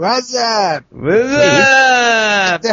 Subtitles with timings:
[0.00, 0.86] What's up?
[0.92, 2.66] What's up?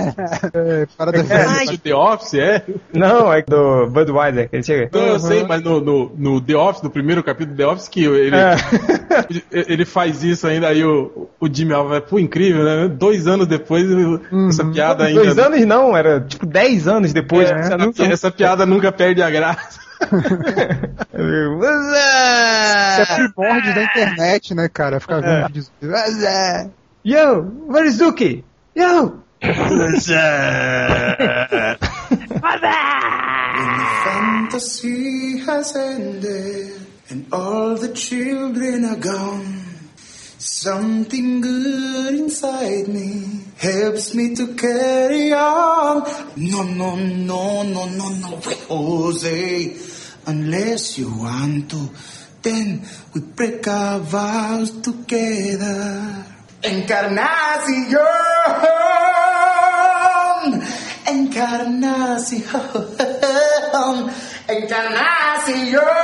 [0.54, 2.63] É, para da É de The Office, é?
[2.93, 4.89] Não, é do Budweiser, que ele chega.
[4.93, 7.90] Não, eu sei, mas no, no, no The Office, no primeiro capítulo do The Office,
[7.90, 8.55] que ele, É.
[9.52, 12.88] ele faz isso ainda, aí o, o Jimmy Alva vai, pô, incrível, né?
[12.88, 13.86] Dois anos depois,
[14.48, 15.21] essa piada ainda...
[15.21, 17.52] Dois anos não, era tipo 10 anos depois.
[17.52, 19.86] É, essa, nunca- essa piada nunca perde a graça.
[21.12, 21.88] What's
[23.02, 25.00] Isso é primórdio da internet, né, cara?
[25.02, 25.21] Ficar É.
[25.41, 25.71] vendo vídeos.
[27.07, 27.37] What's up?
[27.37, 28.43] Yo, where is Duki?
[28.75, 29.23] Yo!
[34.52, 39.63] fantasy has ended and all the children are gone.
[40.38, 46.03] Something good inside me helps me to carry on.
[46.35, 48.37] No, no, no, no, no, no,
[48.67, 49.77] Jose.
[50.26, 51.89] Unless you want to,
[52.41, 56.37] then we break our vows together.
[56.61, 58.02] Encarnación.
[61.05, 62.43] Encarnación.
[64.48, 65.98] Encarnación.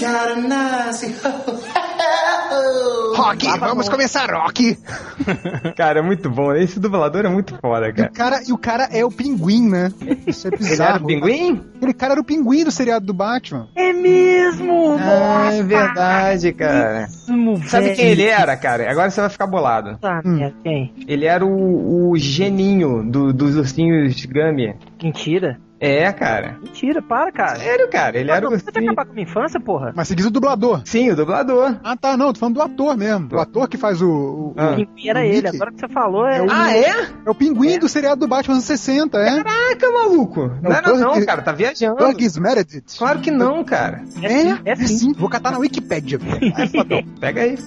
[0.00, 1.12] Encarnación.
[3.16, 3.46] Rock!
[3.58, 4.76] Vamos começar, Rock!
[5.76, 6.52] Cara, é muito bom.
[6.54, 8.10] Esse dublador é muito foda, E o cara.
[8.10, 9.92] cara, e o cara é o pinguim, né?
[10.26, 11.06] Isso é bizarro.
[11.08, 11.64] Ele era o pinguim?
[11.76, 13.68] Aquele cara era o pinguim do seriado do Batman.
[13.76, 14.96] É mesmo!
[14.98, 17.06] Ah, é verdade, cara.
[17.28, 17.96] mesmo, Sabe velho.
[17.96, 18.90] quem ele era, cara?
[18.90, 19.98] Agora você vai ficar bolado.
[19.98, 20.52] Tá, Hum.
[20.62, 20.94] quem?
[21.06, 24.74] Ele era o, o geninho do- dos ursinhos Gummy.
[25.02, 25.58] Mentira.
[25.80, 26.58] É, cara.
[26.62, 27.56] Mentira, para, cara.
[27.58, 28.18] Sério, cara.
[28.18, 29.92] Ele era o Você vai acabar com a minha infância, porra?
[29.96, 30.82] Mas você diz o dublador.
[30.84, 31.76] Sim, o dublador.
[31.82, 33.28] Ah, tá, não, tô falando do ator mesmo.
[33.28, 34.06] Do ator que faz o.
[34.10, 34.72] o- Ah.
[34.72, 35.56] O pinguim era o ele, Mickey?
[35.56, 36.36] agora que você falou é.
[36.38, 37.06] É o- Ah, é?
[37.24, 39.42] É o pinguim do seriado do Batman dos 60, é?
[39.42, 40.50] Caraca, maluco.
[40.62, 41.40] Não era Doug- não, cara.
[41.40, 41.96] Tá viajando.
[41.96, 42.98] Burgess Meredith.
[42.98, 44.02] Claro que não, cara.
[44.22, 45.14] É, é sim.
[45.14, 45.58] Vou catar na
[46.70, 47.02] fodão.
[47.18, 47.58] Pega aí.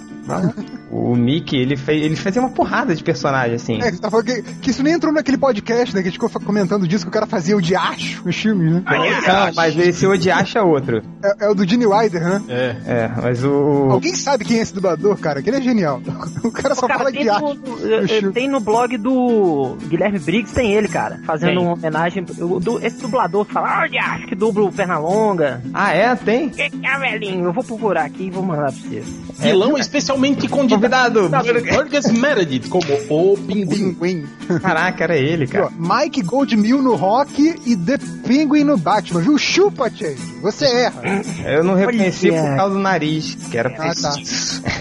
[0.90, 3.82] O Mickey, ele, fez, ele fazia uma porrada de personagem, assim.
[3.82, 6.02] É, você tá falando que, que isso nem entrou naquele podcast, né?
[6.02, 8.74] Que a gente ficou comentando disso, que o cara fazia o de acho nos filmes,
[8.74, 8.84] né?
[8.86, 11.02] Não, mas esse Odi acha outro.
[11.24, 12.42] É, é o do Gene Wilder, né?
[12.50, 12.76] É.
[12.86, 13.88] É, mas o.
[13.92, 15.42] Alguém sabe quem é esse dublador, cara?
[15.42, 16.02] Que ele é genial.
[16.44, 18.34] O cara só Cara, fala de no- eh, filme.
[18.34, 21.58] tem no blog do Guilherme Briggs, tem ele, cara, fazendo Tem.
[21.60, 22.24] uma homenagem.
[22.24, 25.62] do- esse dublador que fala, olha, acho que dubla o Pernalonga.
[25.74, 26.14] Ah, é?
[26.16, 26.50] Tem?
[26.50, 27.46] Que é, velhinho?
[27.46, 29.06] Eu vou procurar aqui e vou mandar pra vocês.
[29.40, 31.30] Vilão especialmente Convidado.
[31.30, 34.26] Burgess Meredith, como o pinguim.
[34.62, 35.70] Caraca, era ele, cara.
[35.78, 39.38] Mike Goldmill no rock e The Penguin no Batman, viu?
[39.38, 40.18] Chupa, Change.
[40.42, 41.02] Você erra.
[41.46, 42.42] Eu não reconheci Olha.
[42.42, 44.14] por causa do nariz, que era Ah, tá.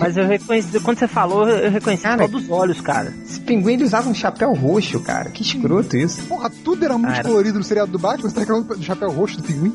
[0.01, 3.13] Mas eu reconheci, quando você falou, eu reconheci Cara, por causa dos olhos, cara.
[3.25, 5.31] Esse pinguim ele usava um chapéu roxo, cara.
[5.31, 6.23] Que escroto isso.
[6.23, 7.29] Porra, tudo era muito Cara.
[7.29, 8.29] colorido no seriado do Batman.
[8.29, 9.75] Você tá reclamando do chapéu roxo do pinguim?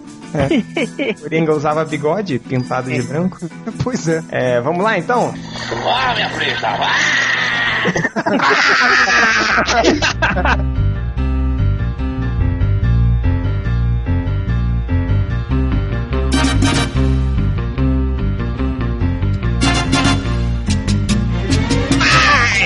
[1.18, 3.38] O Coringa usava bigode pintado de branco.
[3.84, 4.24] Pois é.
[4.30, 5.34] É, vamos lá então?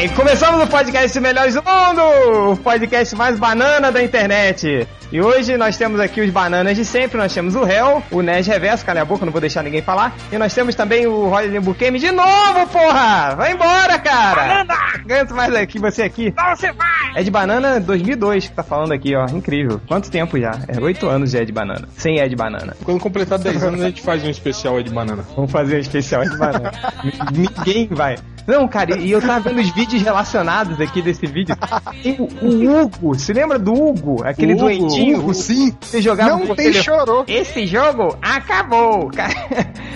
[0.01, 4.87] Ai, Começamos o podcast Melhores do Mundo, o podcast mais banana da internet.
[5.11, 8.49] E hoje nós temos aqui os bananas de sempre, nós temos o Hel, o Nerd
[8.49, 10.15] Reverso, cala a boca, não vou deixar ninguém falar.
[10.31, 13.35] E nós temos também o Roger Bukemi de novo, porra!
[13.35, 14.65] Vai embora, cara!
[15.05, 16.33] Ganho mais aqui, você aqui.
[16.35, 17.11] Não, você vai!
[17.13, 19.25] É de banana 2002 que tá falando aqui, ó.
[19.25, 19.79] Incrível.
[19.87, 20.57] Quanto tempo já?
[20.67, 21.87] É oito anos já é de banana.
[21.95, 22.75] Sem é de banana.
[22.83, 25.23] Quando completar 10 anos, a gente faz um especial aí de banana.
[25.35, 26.71] Vamos fazer um especial de banana.
[27.31, 28.15] Ninguém vai.
[28.47, 31.55] Não, cara, e eu tava vendo os vídeos relacionados aqui desse vídeo.
[32.03, 34.23] Tem o, o Hugo, se lembra do Hugo?
[34.23, 35.19] Aquele O Hugo, doentinho?
[35.19, 35.75] Hugo, sim.
[35.81, 36.83] Você jogava Não tem telefone.
[36.83, 37.25] chorou.
[37.27, 39.31] Esse jogo acabou, cara.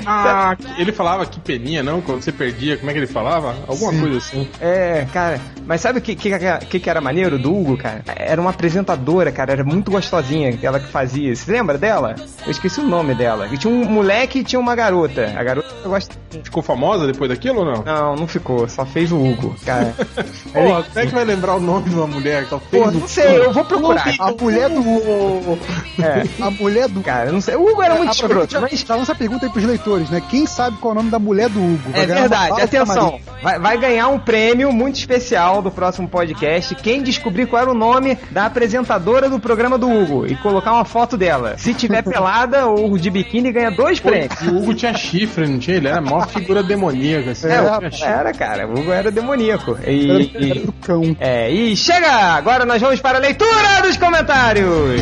[0.05, 1.99] Ah, ele falava que peninha, não?
[2.01, 3.55] Quando você perdia, como é que ele falava?
[3.67, 4.01] Alguma Sim.
[4.01, 4.47] coisa assim.
[4.61, 6.29] É, cara, mas sabe o que, que,
[6.69, 8.03] que, que era maneiro do Hugo, cara?
[8.15, 11.35] Era uma apresentadora, cara, era muito gostosinha, aquela que fazia.
[11.35, 12.13] Você lembra dela?
[12.45, 13.47] Eu esqueci o nome dela.
[13.51, 15.33] E tinha um moleque e tinha uma garota.
[15.35, 16.15] A garota eu gosto.
[16.43, 17.83] Ficou famosa depois daquilo ou não?
[17.83, 19.93] Não, não ficou, só fez o Hugo, cara.
[19.97, 22.89] Pô, como é que vai lembrar o nome de uma mulher que ela fez Pô,
[22.89, 24.07] o- não sei, eu vou procurar.
[24.19, 25.57] A mulher do Hugo.
[25.99, 27.55] É, A mulher do cara, não sei.
[27.55, 28.79] O Hugo era muito escroto, mas.
[28.81, 30.21] Já lança a pergunta aí pros leitores, né?
[30.29, 31.91] Quem sabe qual é o nome da mulher do Hugo?
[31.91, 33.19] Vai É verdade, atenção.
[33.41, 36.73] Vai, vai ganhar um prêmio muito especial do próximo podcast.
[36.75, 40.85] Quem descobrir qual era o nome da apresentadora do programa do Hugo e colocar uma
[40.85, 41.55] foto dela.
[41.57, 44.39] Se tiver pelada ou de biquíni, ganha dois prêmios.
[44.41, 45.77] E o Hugo tinha chifre, não tinha?
[45.77, 47.31] Ele era a maior figura demoníaca.
[47.31, 47.59] Assim, É,
[47.91, 48.01] chifre
[48.33, 48.67] cara.
[48.67, 49.77] O Hugo era demoníaco.
[49.85, 51.15] E, era do cão.
[51.19, 52.35] É, e chega!
[52.35, 55.01] Agora nós vamos para a leitura dos comentários!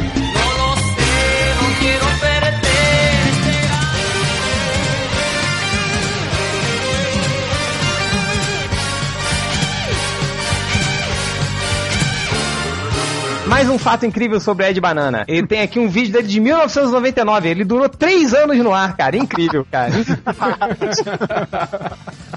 [13.54, 15.26] Mais um fato incrível sobre Ed Banana.
[15.28, 17.50] Ele tem aqui um vídeo dele de 1999.
[17.50, 19.16] Ele durou três anos no ar, cara.
[19.16, 19.92] Incrível, cara.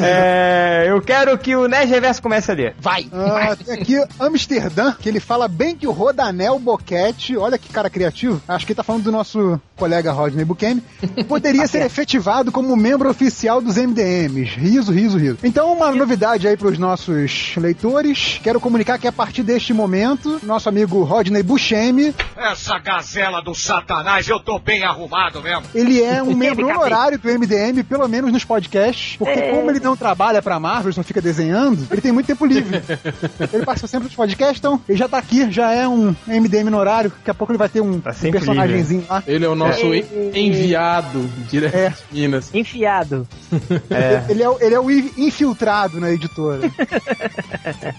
[0.00, 2.74] É, eu quero que o Nerd Reverso comece a ler.
[2.80, 3.06] Vai!
[3.12, 7.88] Ah, tem aqui Amsterdã, que ele fala bem que o Rodanel Boquete, olha que cara
[7.90, 10.82] criativo, acho que ele tá falando do nosso colega Rodney Bukemi,
[11.28, 14.54] poderia ser efetivado como membro oficial dos MDMs.
[14.56, 15.38] Riso, riso, riso.
[15.42, 20.68] Então, uma novidade aí pros nossos leitores, quero comunicar que a partir deste momento, nosso
[20.68, 25.64] amigo Rodney Buscemi, Essa gazela do satanás, eu tô bem arrumado mesmo.
[25.74, 29.50] ele é um membro honorário do MDM, pelo menos nos podcasts, porque É.
[29.50, 32.82] como ele não trabalha pra Marvel, só fica desenhando, ele tem muito tempo livre.
[33.52, 36.78] ele participa sempre dos podcasts, então ele já tá aqui, já é um MDM no
[36.78, 39.22] horário, daqui a pouco ele vai ter um, Tá um personagemzinho lá.
[39.26, 39.98] Ele é o nosso É.
[39.98, 41.86] en- enviado direto É.
[41.88, 42.50] às Minas.
[42.54, 43.26] Enfiado.
[44.28, 46.60] Ele, é, o- ele é o in- infiltrado na editora.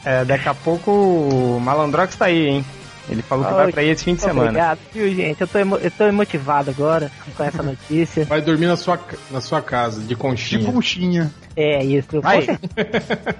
[0.04, 2.66] É, daqui a pouco o Malandrox tá aí, hein?
[3.10, 4.50] Ele falou que vai pra aí esse fim de semana.
[4.50, 5.42] Obrigado, viu, gente?
[5.42, 8.25] Eu tô, emo- eu tô emotivado agora com essa notícia.
[8.25, 9.00] Vai dormir na sua,
[9.30, 11.31] na sua casa, de De conchinha.
[11.56, 12.07] É isso.
[12.13, 12.48] eu- Vai.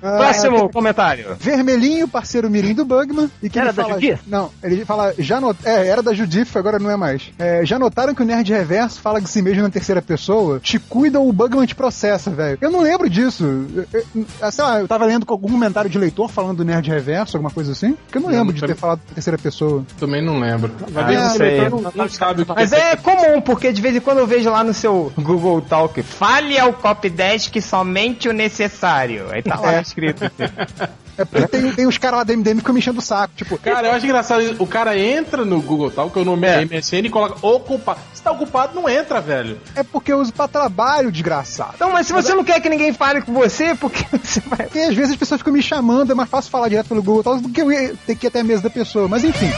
[0.02, 1.36] Ah, Próximo comentário.
[1.40, 3.30] Vermelhinho, parceiro mirim do Bugman.
[3.42, 4.20] E que Era ele da fala, Judith?
[4.28, 5.60] Não, ele fala, já not...
[5.66, 7.32] É, era da Judith, agora não é mais.
[7.40, 10.60] É, já notaram que o Nerd Reverso fala de si mesmo na terceira pessoa?
[10.60, 12.58] Te cuida ou o Bugman te processa, velho.
[12.62, 13.44] Eu não lembro disso.
[13.76, 16.66] Eu, eu- ah, sei lá, eu tava lendo com algum comentário de leitor falando do
[16.66, 17.98] Nerd Reverso, alguma coisa assim.
[18.12, 19.84] Que eu não Não, lembro não de ter falado da terceira pessoa.
[20.00, 20.72] Também não lembro.
[20.96, 21.70] Ah, ver não que o sei.
[21.70, 24.50] não, não sabe o que Mas é comum, porque de vez em quando eu vejo
[24.50, 29.28] lá no seu Google Talk, fale ao Copy Desk somente o necessário.
[29.32, 29.82] Aí tá lá É.
[29.82, 30.24] escrito.
[31.18, 33.34] É porque tem, tem os caras lá da MDM que ficam me enchendo o saco.
[33.38, 34.54] Tipo, Cara, eu acho engraçado.
[34.60, 36.66] O cara entra no Google Tal, que é o nome é É.
[36.66, 38.02] MSN, e coloca ocupado.
[38.14, 39.58] Se tá ocupado, não entra, velho.
[39.78, 41.72] é porque eu uso pra trabalho, desgraçado.
[41.76, 44.64] Então, mas se você não quer que ninguém fale com você, por que você vai.
[44.66, 47.24] Porque às vezes as pessoas ficam me chamando, é mais fácil falar direto pelo Google
[47.24, 49.08] Talks do que eu ia ter que ir até a mesa da pessoa.
[49.08, 49.50] Mas enfim.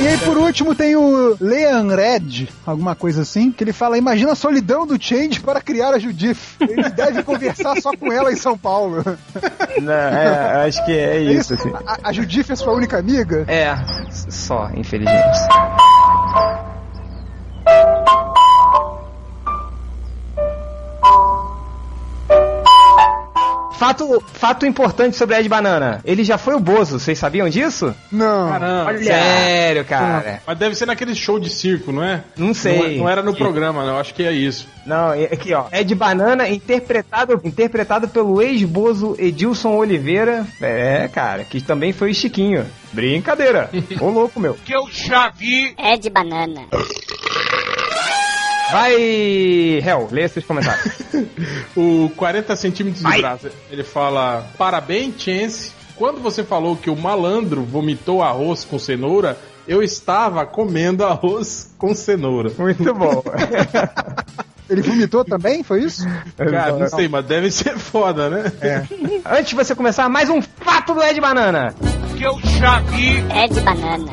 [0.00, 4.32] E aí, por último, tem o Leon Red, alguma coisa assim, que ele fala: Imagina
[4.32, 6.38] a solidão do Change para criar a Judith.
[6.58, 9.04] Ele deve conversar só com ela em São Paulo.
[9.80, 11.70] Não, é, acho que é isso, assim.
[11.86, 13.44] A, a Judith é sua única amiga?
[13.46, 13.76] É,
[14.10, 15.38] só, infelizmente.
[23.80, 26.02] Fato, fato importante sobre Ed Banana.
[26.04, 27.94] Ele já foi o Bozo, vocês sabiam disso?
[28.12, 28.50] Não.
[28.50, 28.98] Caramba.
[28.98, 30.42] Sério, cara.
[30.46, 32.22] Mas deve ser naquele show de circo, não é?
[32.36, 32.98] Não sei.
[32.98, 33.94] Não, não era no programa, não.
[33.94, 34.68] Eu acho que é isso.
[34.84, 35.64] Não, é aqui ó.
[35.72, 40.46] Ed Banana interpretado, interpretado pelo ex-bozo Edilson Oliveira.
[40.60, 42.66] É, cara, que também foi o Chiquinho.
[42.92, 43.70] Brincadeira.
[43.98, 44.58] Ô louco, meu.
[44.62, 45.72] Que eu já vi.
[45.78, 46.66] É de banana.
[48.72, 48.94] Vai,
[49.84, 51.00] Hel, lê esses comentários.
[51.76, 53.16] O 40 centímetros Vai.
[53.16, 55.72] de braço, ele fala: Parabéns, Chance.
[55.96, 59.36] Quando você falou que o malandro vomitou arroz com cenoura,
[59.68, 62.50] eu estava comendo arroz com cenoura.
[62.58, 63.22] Muito bom.
[64.70, 65.64] Ele vomitou também?
[65.64, 66.06] Foi isso?
[66.36, 68.52] Cara, não sei, mas deve ser foda, né?
[69.28, 71.74] Antes de você começar, mais um fato do Ed Banana.
[72.16, 73.18] Que eu já vi.
[73.30, 74.04] É de banana.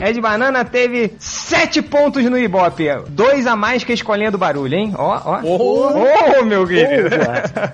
[0.00, 1.14] Ed Banana teve
[1.48, 2.84] sete pontos no Ibope.
[3.08, 4.94] Dois a mais que a escolinha do barulho, hein?
[4.96, 5.40] Ó, ó.
[5.42, 6.40] Oh.
[6.40, 7.08] Ô, meu querido.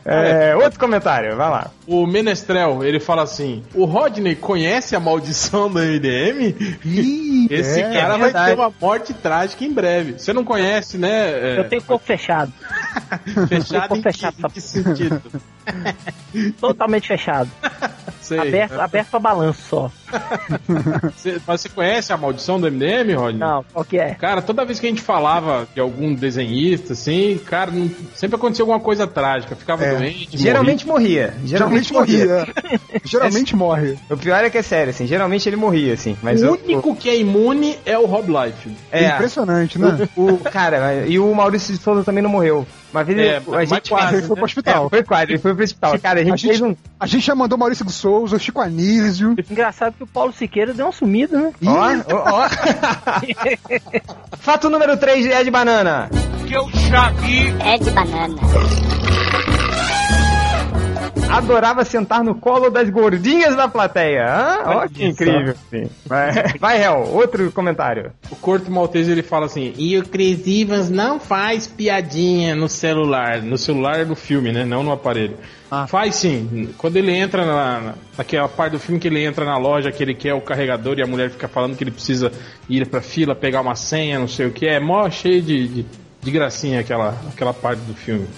[0.04, 1.70] É, outro comentário, vai lá.
[1.86, 6.54] O Menestrel, ele fala assim: O Rodney conhece a maldição do MDM?
[6.84, 7.92] Ih, Esse é.
[7.92, 10.12] cara é vai ter uma morte trágica em breve.
[10.18, 11.30] Você não conhece, né?
[11.30, 12.52] é, Eu tenho corpo fechado.
[13.48, 15.22] fechado em fechado, que, em que sentido?
[16.60, 17.50] Totalmente fechado.
[18.20, 18.38] Sei.
[18.38, 19.92] Aberto, aberto pra balanço só.
[21.14, 23.38] Você, mas você conhece a maldição do MDM, Rodney?
[23.38, 24.14] Não, qual que é?
[24.14, 28.62] Cara, toda vez que a gente falava de algum desenhista, assim, cara, não- sempre acontecia
[28.62, 29.54] alguma coisa trágica.
[29.54, 29.94] Ficava É.
[29.96, 31.34] doente, Geralmente morria.
[31.44, 32.46] Geralmente morria.
[33.04, 33.98] Geralmente morre.
[34.08, 35.06] O pior é que é sério, assim.
[35.06, 36.16] Geralmente ele morria, assim.
[36.22, 36.56] Mas morria.
[36.56, 38.74] eu, O único que é imune é o Rob Life.
[38.90, 40.08] É, Impressionante, né?
[40.16, 42.66] o, cara, e o Maurício de Souza também não morreu.
[42.94, 44.34] Uma vez É, ele- a gente quase, Ele foi né?
[44.36, 44.86] pro hospital.
[44.86, 45.98] É, foi quase, ele foi pro hospital.
[45.98, 46.76] Cara, a gente, A gente, fez um.
[47.00, 49.34] a gente já mandou Maurício de Souza, o Chico Anísio.
[49.50, 51.52] Engraçado que o Paulo Siqueira deu uma sumida, né?
[51.66, 52.48] Ó, ó, ó.
[54.38, 56.08] Fato número 3 de Ed Banana.
[56.46, 57.48] Que eu já vi.
[57.60, 58.36] É de banana.
[61.30, 64.24] Adorava sentar no colo das gordinhas da plateia.
[64.24, 64.58] Hã?
[64.66, 65.54] Ó, que incrível.
[65.68, 65.90] Sim.
[66.06, 68.12] Vai, vai, Hel, outro comentário.
[68.30, 73.42] O Corto Maltese ele fala assim: E o Chris Evans não faz piadinha no celular.
[73.42, 74.64] No celular do filme, né?
[74.64, 75.36] Não no aparelho.
[75.88, 76.72] Faz sim.
[76.78, 80.00] Quando ele entra na, na- naquela parte do filme que ele entra na loja, que
[80.04, 82.30] ele quer o carregador e a mulher fica falando que ele precisa
[82.68, 84.66] ir pra fila, pegar uma senha, não sei o que.
[84.68, 85.86] É mó cheio de, de,
[86.22, 88.28] de gracinha aquela, aquela parte do filme.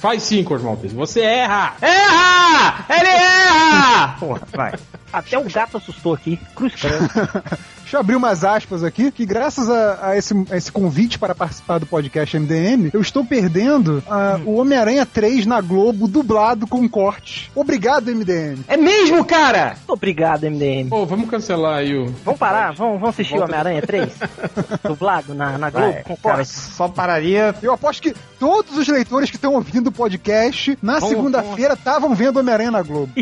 [0.00, 0.94] Faz sim, Cor Maltese.
[0.94, 1.74] Você erra!
[1.82, 2.86] Erra!
[2.88, 4.16] Ele erra!
[4.18, 4.72] Porra, vai.
[5.12, 6.38] Até o gato assustou aqui.
[6.54, 6.72] Cruz.
[7.90, 11.34] Deixa eu abrir umas aspas aqui, que graças a, a esse, a esse convite para
[11.34, 16.88] participar do podcast MDM, eu estou perdendo ah, o Homem-Aranha 3 na Globo, dublado com
[16.88, 17.50] corte.
[17.52, 18.60] Obrigado, MDM.
[18.68, 19.74] É mesmo, cara?
[19.88, 20.88] Obrigado, MDM.
[20.88, 22.14] Pô, vamos cancelar aí o.
[22.24, 22.72] Vamos parar?
[22.74, 24.08] Vamos, vamos assistir o Homem-Aranha 3?
[24.86, 26.48] Dublado na, na Globo, Vai, com cara, corte.
[26.48, 27.52] só pararia.
[27.60, 32.38] Eu aposto que todos os leitores que estão ouvindo o podcast, na segunda-feira, estavam vendo
[32.38, 33.12] Homem-Aranha na Globo.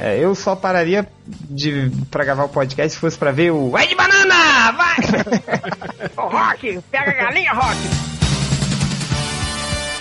[0.00, 3.94] É, eu só pararia de, pra gravar o podcast se fosse pra ver o Ed
[3.94, 4.72] Banana!
[4.72, 4.96] Vai!
[6.16, 7.76] Ô, Rock, pega a galinha, Rock.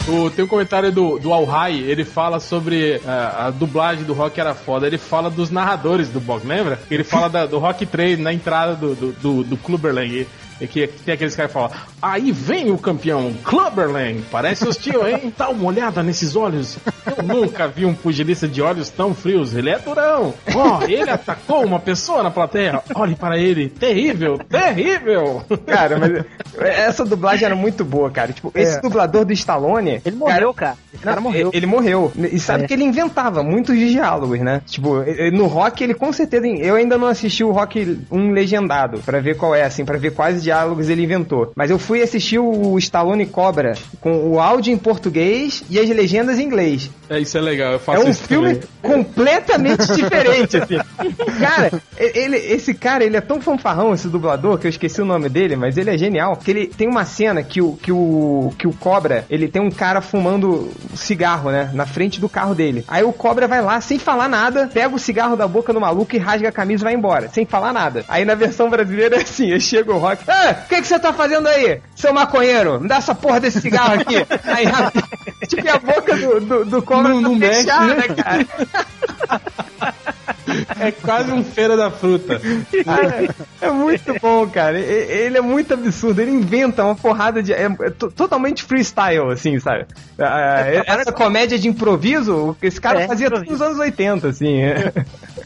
[0.07, 4.39] O, tem um comentário do, do Alhai, ele fala sobre ah, a dublagem do rock
[4.39, 4.87] era foda.
[4.87, 6.79] Ele fala dos narradores do box, lembra?
[6.89, 10.25] Ele fala da- do Rock 3 na entrada do, do, do, do Clubberlang.
[10.59, 11.71] E que tem aqueles caras que falam:
[12.01, 14.21] Aí vem o campeão, Clubberlang.
[14.31, 15.33] Parece hostil, hein?
[15.37, 16.77] Dá uma olhada nesses olhos.
[17.17, 19.53] Eu nunca vi um pugilista de olhos tão frios.
[19.55, 20.33] Ele é durão.
[20.55, 22.81] Ó, ele atacou uma pessoa na plateia.
[22.95, 23.69] Olhe para ele.
[23.69, 25.43] Terrível, terrível.
[25.65, 26.25] Cara, mas
[26.59, 28.31] essa dublagem era muito boa, cara.
[28.33, 30.01] Tipo, esse dublador do Stallone.
[30.05, 30.75] Ele morreu, cara.
[30.93, 31.51] Esse cara Não, morreu.
[31.53, 32.11] Ele morreu.
[32.31, 32.67] E sabe É.
[32.67, 34.61] que ele inventava muitos diálogos, né?
[34.65, 36.47] Tipo, no rock ele com certeza.
[36.47, 40.11] Eu ainda não assisti o rock um legendado pra ver qual é, assim, pra ver
[40.13, 41.51] quais diálogos ele inventou.
[41.55, 46.39] Mas eu fui assistir o Stallone Cobra com o áudio em português e as legendas
[46.39, 46.89] em inglês.
[47.09, 47.71] É, isso é legal.
[47.71, 48.67] Eu É faço um isso filme também.
[48.81, 50.77] completamente diferente, assim.
[51.39, 55.29] Cara, ele, esse cara, ele é tão fanfarrão, esse dublador, que eu esqueci o nome
[55.29, 56.35] dele, mas ele é genial.
[56.37, 59.71] Que ele tem uma cena que o, que o, que o Cobra, ele tem um
[59.71, 61.69] cara fumando cigarro, né?
[61.73, 62.83] Na frente do carro dele.
[62.87, 66.15] Aí o Cobra vai lá, sem falar nada, pega o cigarro da boca do maluco
[66.15, 68.03] e rasga a camisa e vai embora, sem falar nada.
[68.07, 70.23] Aí na versão brasileira é assim, chega o Rock.
[70.39, 72.79] Ah, o que, que você tá fazendo aí, seu maconheiro?
[72.79, 74.15] Me dá essa porra desse cigarro aqui.
[74.45, 74.67] Aí,
[75.47, 78.03] tipo, a boca do, do, do Cobra Não- tá não mexe, fechada, né?
[78.07, 78.47] cara.
[80.79, 82.39] É quase um feira da fruta.
[83.61, 84.79] É muito bom, cara.
[84.79, 86.21] Ele é muito absurdo.
[86.21, 87.51] Ele inventa uma porrada de.
[87.53, 89.85] É, é to- totalmente freestyle, assim, sabe?
[90.17, 94.57] Ah, Essa comédia de improviso, esse cara É, fazia tudo nos anos 80, assim.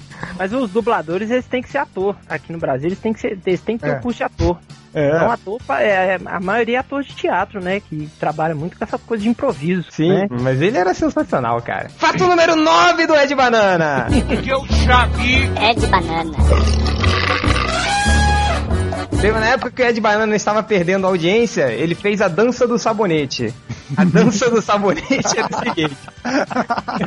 [0.41, 2.15] Mas os dubladores, eles têm que ser ator.
[2.27, 3.97] Aqui no Brasil, eles têm que, ser, eles têm que ter É.
[3.97, 4.57] um curso de ator.
[4.91, 5.07] É.
[5.15, 7.79] Então, ator, fa- é, a maioria é ator de teatro, né?
[7.79, 9.85] Que trabalha muito com essa coisa de improviso.
[9.91, 10.27] Sim, né?
[10.41, 11.89] mas ele era sensacional, cara.
[11.95, 14.07] Fato número 9 do Ed Banana.
[14.41, 15.43] Que eu já vi.
[15.61, 16.31] É de banana.
[19.21, 22.67] Teve na época que o Ed Banana estava perdendo a audiência, ele fez a dança
[22.67, 23.53] do sabonete.
[23.95, 25.97] A dança do sabonete era o seguinte: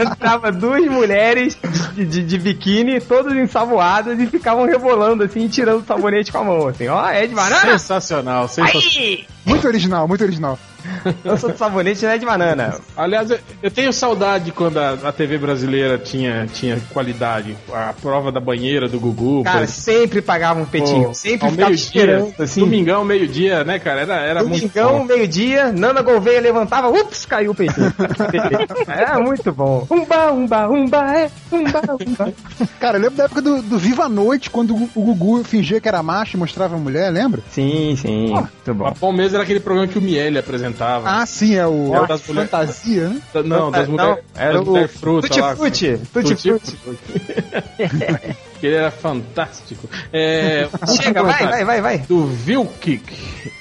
[0.00, 1.58] entrava duas mulheres
[1.92, 6.44] de, de, de biquíni, todas ensaboadas, e ficavam rebolando assim, tirando o sabonete com a
[6.44, 7.72] mão, assim, ó, Ed Banana!
[7.72, 8.88] Sensacional, sensacional.
[8.96, 9.26] Aí!
[9.44, 10.56] Muito original, muito original.
[11.24, 12.74] Dança do sabonete na Ed Banana.
[12.96, 17.56] Aliás, eu- eu tenho saudade quando a, a TV brasileira tinha, tinha qualidade.
[17.72, 19.42] A prova da banheira do Gugu.
[19.44, 21.84] Cara, sempre pagava um petinho, pô, sempre ao ficava meio-dia.
[21.86, 22.60] esperando, assim.
[22.60, 24.02] Domingão, meio-dia, né, cara?
[24.02, 27.92] Era, era Domingão, meio-dia, Nana Gouveia levantava, ups, caiu o peitinho.
[28.88, 29.86] é muito bom.
[29.90, 32.32] Umba, umba, umba, é, umba, umba.
[32.80, 35.88] Cara, eu lembro da época do, do Viva a Noite, quando o Gugu fingia que
[35.88, 37.40] era macho e mostrava a mulher, lembra?
[37.50, 38.92] Sim, sim, muito bom.
[39.00, 40.73] Bom mesmo era aquele programa que o Miele apresentava.
[40.80, 43.20] Ah, sim, é o É o das mulher- Fantasia, né?
[43.44, 45.56] Não, das Não, mulheres era das o mulher fruta Tutti lá.
[45.56, 46.78] Frutti, Tutti Frutti.
[48.62, 49.88] ele era fantástico.
[50.12, 50.68] É,
[51.02, 51.98] Chega, vai, vai, vai, vai.
[51.98, 53.04] Do Vilkick,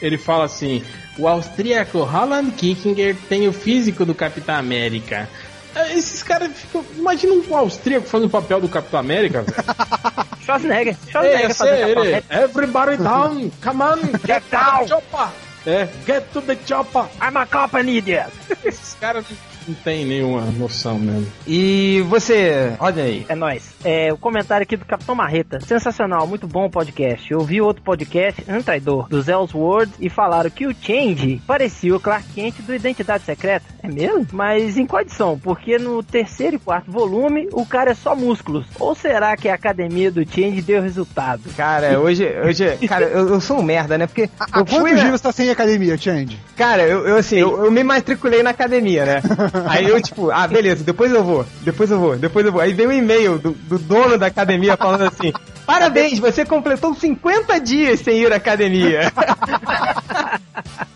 [0.01, 0.84] ele fala assim:
[1.17, 5.27] o austríaco Roland Kickinger tem o físico do Capitão América.
[5.75, 6.86] É, Esses caras ficam.
[6.98, 9.58] Imagina um austríaco fazendo o papel do Capitão América, velho.
[10.46, 10.93] Schwarzenegger.
[11.08, 12.22] É, Schwarzenegger esse fazendo é ele.
[12.22, 12.43] papel.
[12.43, 14.88] Everybody down, come on, get down.
[14.88, 15.27] chopper.
[15.65, 17.05] É, get to the chopper.
[17.22, 18.29] I'm a cop, I need it.
[18.65, 19.25] Esses caras
[19.67, 21.32] não tem nenhuma noção mesmo.
[21.48, 23.25] E você, olha aí.
[23.29, 23.73] É nóis.
[23.84, 25.60] É, o comentário aqui do Capitão Marreta.
[25.60, 27.32] Sensacional, muito bom o podcast.
[27.32, 32.00] Eu vi outro podcast, um traidor, dos Elseworlds, e falaram que o Change parecia o
[32.00, 33.66] Clark Kent do Identidade Secreta.
[33.82, 34.25] É mesmo?
[34.32, 35.38] Mas em qual edição?
[35.38, 38.66] Porque no terceiro e quarto volume, o cara é só músculos.
[38.80, 41.42] Ou será que a academia do Change deu resultado?
[41.56, 44.08] Cara, hoje, hoje, cara, eu, eu sou um merda, né?
[44.08, 46.40] Porque Há fui, quantos dias você tá sem academia, Change?
[46.56, 49.22] Cara, eu, eu, assim, eu, eu me matriculei na academia, né?
[49.68, 52.62] Aí eu, tipo, ah, beleza, depois eu vou, depois eu vou, depois eu vou.
[52.62, 55.32] Aí veio um e-mail do, do dono da academia falando assim:
[55.65, 59.12] Parabéns, você completou 50 dias sem ir à academia.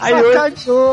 [0.00, 0.38] Aí hoje.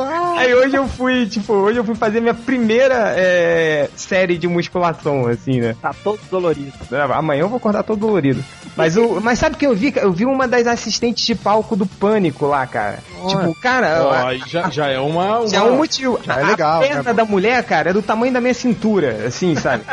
[0.08, 4.48] Ah, aí hoje eu fui, tipo, hoje eu fui fazer minha primeira é, série de
[4.48, 5.76] musculação, assim, né?
[5.82, 6.72] Tá todo dolorido.
[7.14, 8.44] Amanhã eu vou acordar todo dolorido.
[8.76, 9.94] Mas, o, mas sabe o que eu vi?
[9.96, 13.00] Eu vi uma das assistentes de palco do Pânico lá, cara.
[13.28, 15.40] Tipo, cara, Ó, aí já, já é uma.
[15.40, 15.48] uma...
[15.48, 16.20] já é um motivo.
[16.24, 17.14] Já é legal, A perna né?
[17.14, 19.84] da mulher, cara, é do tamanho da minha cintura, assim, sabe?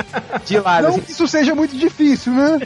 [0.46, 1.00] De lado, Não assim.
[1.00, 2.58] que isso seja muito difícil, né?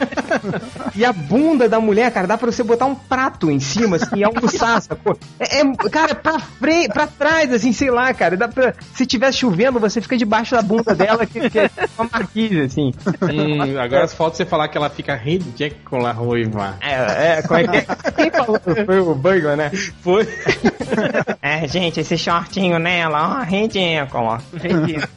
[0.95, 4.17] E a bunda da mulher, cara, dá pra você botar um prato em cima, assim,
[4.17, 5.17] e almoçar, sacou?
[5.39, 8.35] É, é, cara, pra frente, pra trás, assim, sei lá, cara.
[8.37, 12.09] Dá pra, se tiver chovendo, você fica debaixo da bunda dela, que, que é uma
[12.11, 12.93] marquise, assim.
[13.21, 16.77] Hum, agora falta você falar que ela fica ridícula ruiva.
[16.81, 18.11] É, é, como é que é?
[18.11, 18.59] Quem falou?
[18.85, 19.71] Foi o Bugman, né?
[20.01, 20.27] Foi.
[21.41, 24.37] É, gente, esse shortinho nela, ó, ridículo.
[24.53, 25.07] Gente,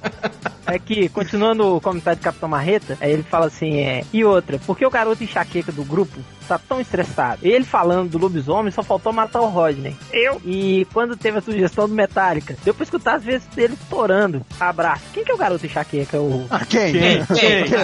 [0.67, 4.05] é que, continuando o comentário do Capitão Marreta, aí ele fala assim, é...
[4.13, 7.39] E outra, por que o garoto enxaqueca do grupo tá tão estressado?
[7.43, 9.97] Ele falando do lobisomem, só faltou matar o Rodney.
[10.13, 10.41] Eu?
[10.45, 14.45] E quando teve a sugestão do Metallica, deu pra escutar as vezes dele torando.
[14.59, 15.03] Abraço.
[15.13, 16.21] Quem que é o garoto enxaqueca?
[16.21, 16.47] O...
[16.51, 16.93] Ah, quem?
[16.93, 17.25] Quem?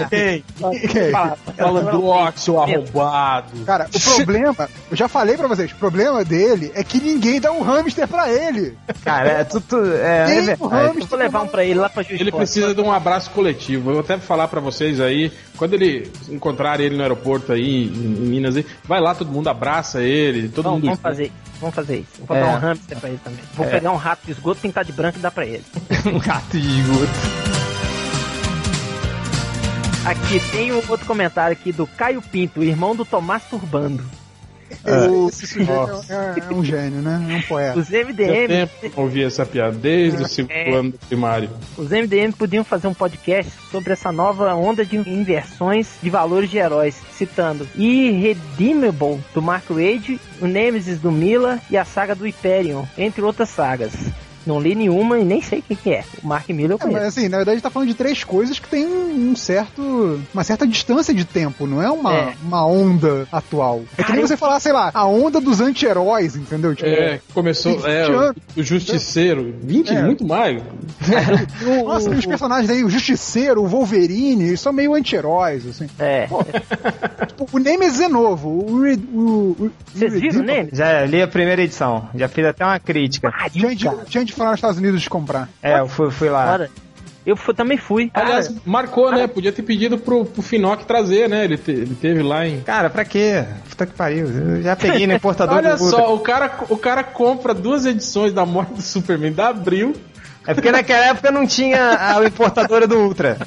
[0.09, 0.45] Quem?
[0.89, 1.11] Quem?
[1.11, 3.65] Fala, Falando do ó, seu arrombado.
[3.65, 7.53] Cara, o problema, eu já falei pra vocês, o problema dele é que ninguém dá
[7.53, 8.77] um hamster pra ele.
[9.05, 9.95] Cara, é tudo.
[9.97, 10.57] É, é.
[10.59, 11.07] Eu hamster.
[11.07, 13.91] vou levar um pra ele lá pra Juiz Ele precisa de um abraço coletivo.
[13.91, 17.87] Eu vou até falar pra vocês aí, quando ele encontrar ele no aeroporto aí, em,
[17.87, 20.87] em Minas, aí, vai lá, todo mundo abraça ele, todo Vamos, mundo.
[20.87, 22.25] vamos fazer Vamos fazer isso.
[22.27, 22.41] Vou É.
[22.41, 23.39] dar um hamster pra ele também.
[23.55, 23.71] Vou É.
[23.71, 25.63] pegar um rato de esgoto, pintar de branco e dar pra ele.
[26.13, 27.13] um gato de esgoto.
[30.05, 34.03] Aqui tem um outro comentário aqui do Caio Pinto, irmão do Tomás Turbando.
[35.29, 37.27] Esse sujeito é, é um gênio, né?
[37.31, 37.79] É um poeta.
[37.79, 40.75] Os MDM, ouvi essa piada, desde o segundo É.
[40.75, 41.51] ano do primário.
[41.77, 46.59] os MDM podiam fazer um podcast sobre essa nova onda de inversões de valores de
[46.59, 52.85] heróis, citando Irredeemable do Mark Wade, o Nemesis do Miller e a saga do Hyperion,
[52.97, 53.93] entre outras sagas.
[54.47, 56.05] Não li nenhuma e nem sei o que, que é.
[56.23, 56.99] O Mark Miller eu É, conheço.
[57.01, 60.21] mas assim, na verdade a gente tá falando de três coisas que tem um, certo.
[60.33, 62.35] uma certa distância de tempo, não é uma, É.
[62.43, 63.83] uma onda atual.
[63.97, 66.75] É que nem você falar, sei lá, a onda dos anti-heróis, entendeu?
[66.75, 68.37] Tipo, É, começou, 20 é, anos.
[68.57, 70.03] o, Justiceiro, 20, É.
[70.03, 70.61] muito mais.
[70.61, 75.87] o- Nossa, tem os personagens aí, o Justiceiro, o Wolverine, eles são meio anti-heróis, assim.
[75.99, 76.27] É.
[77.27, 78.83] Tipo, o Nemesis é novo, o.
[78.83, 79.21] Re- o,
[79.59, 80.79] o Vocês viram o Nemesis?
[80.79, 82.09] Já li a primeira edição.
[82.15, 83.33] Já fiz até uma crítica.
[83.53, 83.61] De,
[84.33, 85.49] tinha de falar nos Estados Unidos de comprar.
[85.63, 86.53] É, eu fui, fui lá.
[86.53, 86.71] Olha,
[87.25, 88.11] eu fui- também fui.
[88.15, 89.27] Aliás, marcou, né?
[89.27, 91.45] Podia ter pedido pro, pro Finoc trazer, né?
[91.45, 92.61] Ele, te- ele teve lá em.
[92.63, 93.45] Cara, pra quê?
[93.71, 94.27] Puta que pariu.
[94.27, 95.99] Eu já peguei no importador Olha do Ultra.
[96.01, 99.95] só, o cara, o cara compra duas edições da morte do Superman da Abril.
[100.45, 103.37] É porque naquela época não tinha a importadora do Ultra.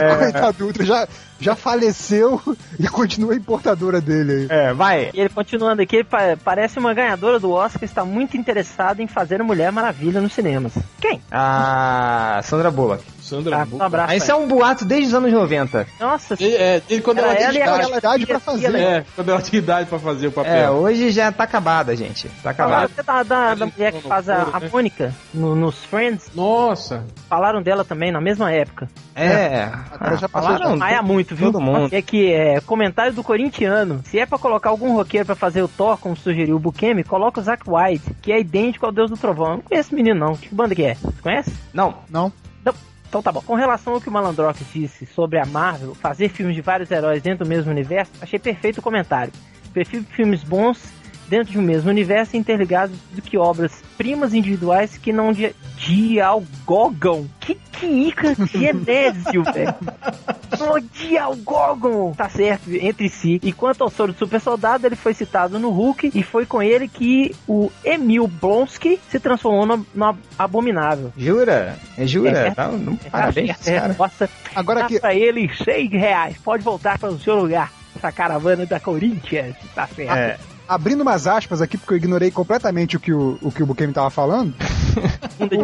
[0.00, 1.08] É, Coitado do Ultra, já,
[1.40, 2.40] já faleceu
[2.78, 4.58] e continua a importadora dele aí.
[4.68, 5.10] é vai.
[5.14, 9.06] E ele continuando aqui, ele pa- parece uma ganhadora do Oscar, está muito interessada em
[9.06, 10.72] fazer Mulher Maravilha nos cinemas.
[11.00, 11.20] Quem?
[11.30, 13.02] A Sandra Bullock.
[13.22, 13.82] Sandra Tá, Bullock.
[13.82, 14.12] um abraço.
[14.12, 15.86] Ah, Isso é um boato desde os anos 90.
[16.00, 18.70] Nossa, Ele- É, ele, quando ela, ela tinha e idade, aquela idade pra fazer.
[18.70, 20.72] tia- é, quando ela tinha idade pra fazer o É, papel.
[20.72, 22.28] hoje já tá acabada, gente.
[22.42, 22.92] Tá Falaram acabada.
[22.96, 24.70] até da, da, da Eles mulher que faz a, a né?
[24.72, 26.30] Mônica no- nos Friends.
[26.34, 28.88] Nossa, Falaram dela também na mesma época.
[29.14, 29.68] É.
[29.90, 31.52] Agora já Ah, passou falaram Ah, é muito, viu?
[31.52, 31.88] Todo mundo.
[31.92, 34.00] É que é comentário do corintiano.
[34.04, 37.40] Se é pra colocar algum roqueiro pra fazer o Thor, como sugeriu o Bukemi, coloca
[37.40, 39.50] o Zack White, que é idêntico ao Deus do Trovão.
[39.50, 40.36] Eu não conheço esse menino, não.
[40.36, 40.94] Que banda que é?
[40.94, 41.52] Você conhece?
[41.72, 41.94] Não.
[42.10, 42.32] Não?
[42.64, 42.74] Não.
[43.08, 43.40] Então tá bom.
[43.40, 47.22] Com relação ao que o Malandrox disse sobre a Marvel fazer filmes de vários heróis
[47.22, 49.32] dentro do mesmo universo, achei perfeito o comentário.
[49.72, 50.97] Prefiro filmes bons
[51.28, 57.28] dentro de um mesmo universo interligados do que obras primas individuais que não di dialogam.
[57.40, 59.74] Que quica genésio, velho.
[60.58, 62.12] Não dialogam.
[62.16, 63.40] Tá certo, entre si.
[63.42, 66.62] E quanto ao soro do super soldado, ele foi citado no Hulk e foi com
[66.62, 71.12] ele que o Emil Blonsky se transformou no, no Abominável.
[71.16, 71.78] Jura?
[71.96, 72.30] É jura?
[72.30, 72.50] É.
[72.50, 73.96] Tá, não, É, parabéns, é, cara.
[73.98, 74.98] Nossa, Agora que.
[75.06, 76.36] ele seis reais.
[76.38, 77.72] Pode voltar para o seu lugar.
[77.96, 79.56] Essa caravana da Corinthians.
[79.74, 80.12] Tá certo.
[80.12, 80.38] É.
[80.68, 83.92] Abrindo umas aspas aqui, porque eu ignorei completamente o que o, o, que o Bukemi
[83.92, 84.54] tava falando.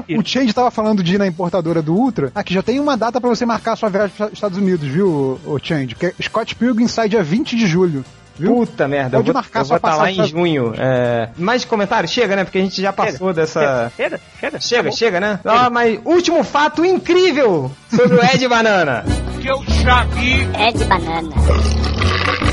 [0.06, 2.30] De O Change tava falando de ir na importadora do Ultra.
[2.34, 4.88] Aqui já tem uma data pra você marcar a sua viagem para os Estados Unidos,
[4.88, 5.96] viu, o Change?
[5.96, 8.04] Que é Scott Pilgrim sai dia 20 de julho.
[8.36, 8.54] Viu?
[8.54, 10.74] Puta merda, Pode eu vou, marcar eu sua vou estar lá passagem em junho.
[10.76, 11.30] É...
[11.36, 12.10] Mais comentários?
[12.10, 12.44] Chega, né?
[12.44, 13.92] Porque a gente já passou dessa.
[13.96, 14.60] Chega, chega.
[14.60, 15.40] Chega, Tá chega, né?
[15.44, 19.04] Ah, mas último fato incrível sobre o Ed Banana.
[19.40, 20.44] Que eu já vi.
[20.44, 22.43] De banana.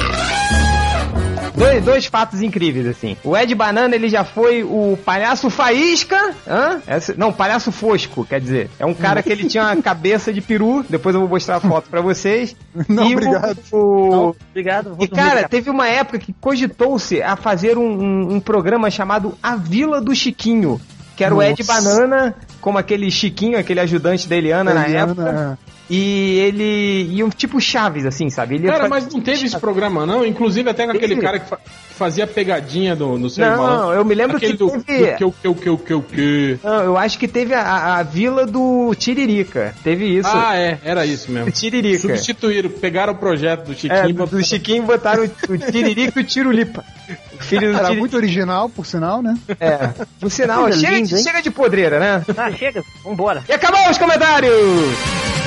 [1.61, 3.15] Dois, dois fatos incríveis, assim.
[3.23, 6.81] O Ed Banana, ele já foi o palhaço faísca, hã?
[6.87, 8.69] Essa- não, palhaço fosco, quer dizer.
[8.79, 11.59] É um cara que ele tinha uma cabeça de peru, depois eu vou mostrar a
[11.59, 12.55] foto pra vocês.
[12.87, 13.57] Não, E o- obrigado.
[13.71, 14.95] o- Obrigado.
[14.95, 18.89] vou E dormir, cara, teve uma época que cogitou-se a fazer um, um- um programa
[18.89, 20.79] chamado A Vila do Chiquinho.
[21.15, 21.73] Que era o Ed Nossa.
[21.97, 25.59] Banana, como aquele Chiquinho, aquele ajudante da Eliana, na Eliana, época.
[25.93, 27.09] E ele.
[27.11, 28.55] E um tipo Chaves, assim, sabe?
[28.55, 30.25] Ele Cara, mas não teve esse programa, não?
[30.25, 31.59] Inclusive até com aquele cara que, fa-
[31.97, 33.93] fazia pegadinha do, no seu Não, irmão.
[33.93, 35.93] eu me lembro Aquele que do, teve- do que o que o que o que
[35.93, 36.59] o que.
[36.63, 39.75] Não, eu acho que teve a, a- a vila do Tiririca.
[39.83, 40.29] Teve isso.
[40.31, 41.51] Ah, é, era isso mesmo.
[41.51, 41.99] Tiririca.
[41.99, 45.57] Substituíram, pegaram o projeto do Chiquinho É, e do, do botaram- Chiquinho botaram o, o
[45.57, 46.85] Tiririca e o Tirulipa.
[47.37, 49.37] O filho do Era muito original, por sinal, né?
[49.59, 49.89] É.
[50.21, 52.23] Por sinal, Coisa chega, linda, de, chega de podreira, né?
[52.37, 52.81] Ah, chega.
[53.03, 53.43] Vambora.
[53.49, 55.40] E acabou os comentários!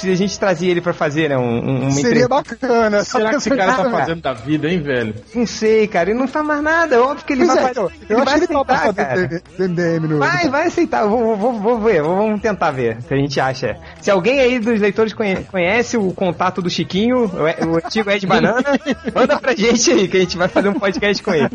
[0.00, 1.36] Se, se a gente trazia ele pra fazer, né?
[1.38, 3.04] Um, um, Seria bacana.
[3.04, 5.14] Será que esse cara tá fazendo da vida, hein, velho?
[5.34, 6.10] Não sei, cara.
[6.10, 6.96] Ele não faz mais nada.
[6.96, 8.74] É óbvio que ele Pois vai é, então, ele eu vai acho que ele topa
[8.76, 8.92] cara.
[8.92, 10.18] fazer MDM no.
[10.18, 11.06] Vai, vai aceitar.
[11.06, 13.76] Vou, vou, vou ver, vamos tentar ver o que a gente acha.
[14.00, 18.26] Se alguém aí dos leitores conhe- conhece o contato do Chiquinho, o, o antigo Ed
[18.26, 18.62] Banana,
[19.14, 21.48] manda pra gente aí que a gente vai fazer um podcast com ele.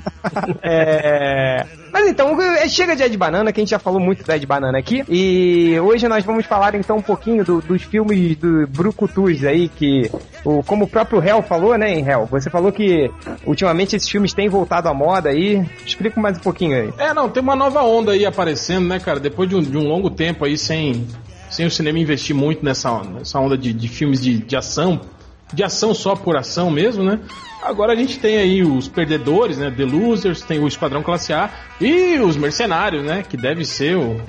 [0.64, 4.32] É, Mas então, é, chega de Ed Banana, que a gente já falou muito do
[4.32, 5.04] Ed Banana aqui.
[5.10, 10.10] E hoje nós vamos falar então um pouquinho do- dos filmes do Brucutus aí, que,
[10.44, 12.28] o, como o próprio Hell falou, né, em Hell?
[12.32, 13.10] Você falou que
[13.46, 15.66] ultimamente esses filmes têm voltado à moda aí.
[15.86, 16.94] Explica mais um pouquinho aí.
[16.98, 19.20] É, não, tem uma nova onda aí aparecendo, né, cara?
[19.20, 21.08] Depois de um, de um longo tempo aí sem,
[21.50, 25.02] sem o cinema investir muito nessa, nessa onda de, de filmes de, de ação,
[25.54, 27.20] de ação só por ação mesmo, né?
[27.62, 29.72] Agora a gente tem aí os perdedores, né?
[29.76, 31.50] The Losers, tem o Esquadrão Classe A
[31.82, 33.24] e os Mercenários, né?
[33.28, 34.22] Que deve ser o,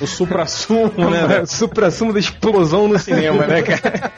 [0.00, 1.46] o supra-sumo, né?
[1.46, 4.12] Supra-sumo da explosão no cinema, né, cara?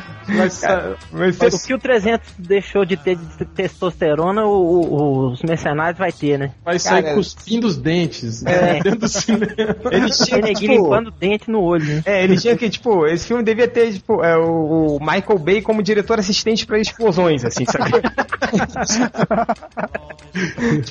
[0.36, 5.32] Mas, ah, Vai ser O que o 300 deixou de ter de testosterona, o- o-
[5.32, 6.52] os mercenários vai ter, né?
[6.64, 8.74] vai sair Cara, cuspindo os dentes É.
[8.74, 9.46] né, dentro do cinema.
[9.46, 12.02] Tem tinham, neguinho tipo, limpando o dente no olho, né?
[12.06, 15.82] é, eles tinham que, tipo, esse filme devia ter, tipo, é, o, Michael Bay como
[15.82, 17.90] diretor assistente pra explosões, assim, sabe?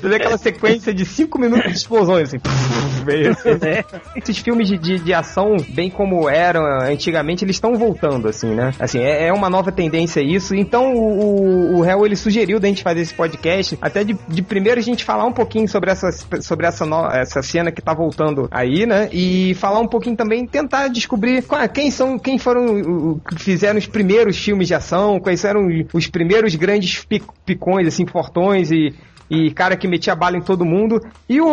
[0.01, 2.37] Fazer aquela sequência de 5 minutos de explosões, assim.
[3.05, 3.49] meio assim.
[3.61, 3.83] É.
[4.15, 8.73] Esses filmes de, de, de ação, bem como eram antigamente, eles estão voltando, assim, né?
[8.79, 10.55] Assim, é, é uma nova tendência isso.
[10.55, 14.83] Então, o, o, ele sugeriu da gente fazer esse podcast, até de, de primeiro a
[14.83, 16.11] gente falar um pouquinho sobre essa,
[16.41, 19.09] sobre essa, no- essa cena que tá voltando aí, né?
[19.11, 24.37] E falar um pouquinho também, tentar descobrir qual- quem são, quem foram, fizeram os primeiros
[24.37, 28.93] filmes de ação, quais eram os primeiros grandes pic- picões, assim, fortões e,
[29.29, 30.99] e cara que metia bala em todo mundo.
[31.27, 31.45] E o,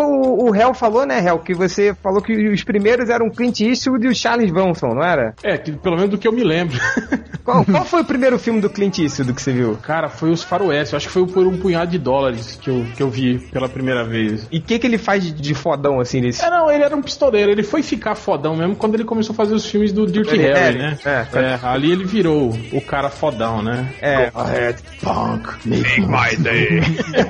[0.48, 4.06] o Hell falou, né, Hell, que você falou que os primeiros eram o Clint Eastwood
[4.06, 5.34] e o Charles Bronson, não era?
[5.42, 6.76] É, que, pelo menos do que eu me lembro.
[7.46, 9.76] Qual, qual foi o primeiro filme do Clint Eastwood que você viu?
[9.80, 10.94] Cara, foi os faroeste.
[10.94, 13.68] Eu acho que foi por um punhado de dólares que eu, que eu vi pela
[13.68, 14.48] primeira vez.
[14.50, 16.44] E o que, que ele faz de, de fodão, assim, nesse...
[16.44, 17.52] É, não, ele era um pistoleiro.
[17.52, 20.42] Ele foi ficar fodão mesmo quando ele começou a fazer os filmes do Dirty Ele-
[20.42, 20.98] Harry, é, né?
[21.04, 21.26] é.
[21.38, 23.94] É, ali ele virou o cara fodão, né?
[24.00, 24.28] É.
[24.30, 25.68] Go ahead, punk.
[25.68, 26.80] Make my day.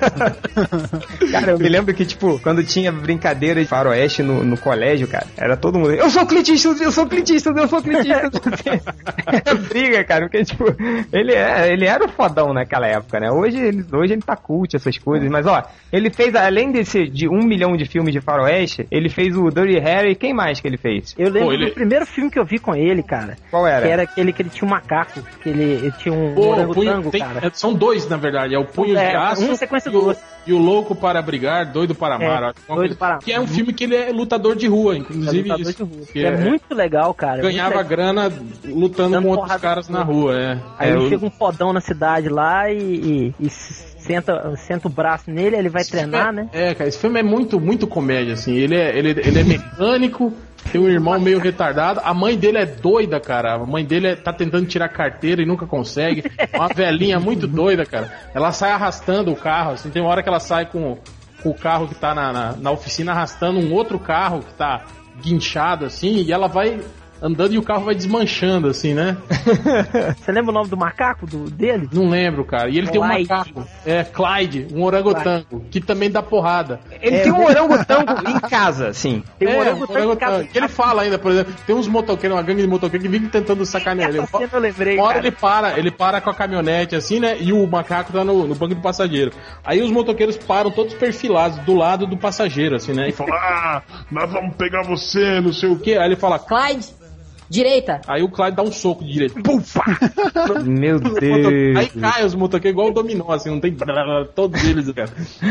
[1.31, 5.27] Cara, eu me lembro que, tipo, quando tinha brincadeira de faroeste no, no colégio, cara,
[5.37, 5.93] era todo mundo.
[5.93, 8.41] Eu sou Clint Eastwood, eu sou Clint Eastwood, eu sou Clint Eastwood.
[9.27, 10.65] Era briga, cara, porque, tipo,
[11.13, 13.31] ele, é, ele era o fodão naquela época, né?
[13.31, 17.29] Hoje ele, hoje ele tá cult, essas coisas, mas ó, ele fez, além desse de
[17.29, 20.77] um milhão de filmes de faroeste, ele fez o Dirty Harry, quem mais que ele
[20.79, 21.15] fez?
[21.19, 23.37] Eu lembro Pô, ele- do primeiro filme que eu vi com ele, cara.
[23.51, 23.87] Qual era?
[23.87, 26.99] Que era aquele que ele tinha um macaco, que ele, ele tinha um Pô, orangotango,
[27.01, 27.47] punho- tem- cara.
[27.47, 28.55] é, são dois, na verdade.
[28.55, 30.23] É o Punho É, de Aço uma sequência e, do outro.
[30.47, 32.29] E o Louco para Brigar, Doido para Amar.
[32.43, 32.95] É, acho, alguma Doido coisa.
[32.97, 35.85] para- Que é um filme que ele é lutador de rua, inclusive Lutador isso.
[35.85, 36.07] rua.
[36.13, 37.39] Que é, muito legal, cara.
[37.41, 37.85] é Ganhava legal.
[37.85, 38.33] grana
[38.65, 40.59] lutando com outros caras na rua, é.
[40.79, 45.31] Aí É, chega um fodão na cidade lá e, e- e senta, senta o braço
[45.31, 46.49] nele, ele vai treinar, né?
[46.53, 48.55] É, cara, esse filme é muito, muito comédia, assim.
[48.55, 50.33] Ele é, ele, ele é mecânico,
[50.67, 52.01] tem um irmão meio retardado.
[52.05, 53.55] A mãe dele é doida, cara.
[53.55, 56.25] A mãe dele é- tá tentando tirar carteira e nunca consegue.
[56.55, 58.13] Uma velhinha muito doida, cara.
[58.35, 59.91] Ela sai arrastando o carro, assim.
[59.91, 60.99] Tem uma hora que ela sai com,
[61.43, 64.85] com o carro que tá na, na, na oficina arrastando um outro carro que tá
[65.23, 66.23] guinchado, assim.
[66.23, 66.81] E ela vai
[67.21, 69.17] andando e o carro vai desmanchando, assim, né?
[70.19, 71.89] Você lembra o nome do macaco do, dele?
[71.93, 72.69] Não lembro, cara.
[72.69, 73.29] E ele tem um Clyde.
[73.29, 73.69] macaco.
[73.85, 76.81] É, Clyde, um orangotango, que também dá porrada.
[77.01, 79.23] Ele tem um orangotango em casa, sim.
[79.39, 80.45] Tem um é, orangotango em casa.
[80.45, 83.29] Que ele fala ainda, por exemplo, tem uns motoqueiros, uma gangue de motoqueiros que vive
[83.29, 84.27] tentando sacanear ele.
[84.57, 85.27] Eu lembrei, Uma hora cara.
[85.27, 87.37] ele para, ele para com a caminhonete assim, né?
[87.41, 89.33] E o macaco tá no, no banco do passageiro.
[89.65, 93.09] Aí os motoqueiros param todos perfilados do lado do passageiro, assim, né?
[93.09, 95.93] E falam, ah, nós vamos pegar você, não sei o quê.
[95.93, 96.89] Aí ele fala, Clyde,
[97.49, 98.01] direita.
[98.07, 99.35] aí o Clyde dá um soco de direito.
[100.65, 101.77] Meu Deus.
[101.77, 103.75] Aí cai os motoqueiros igual o dominó, assim, não tem.
[104.35, 105.09] Todos eles, cara.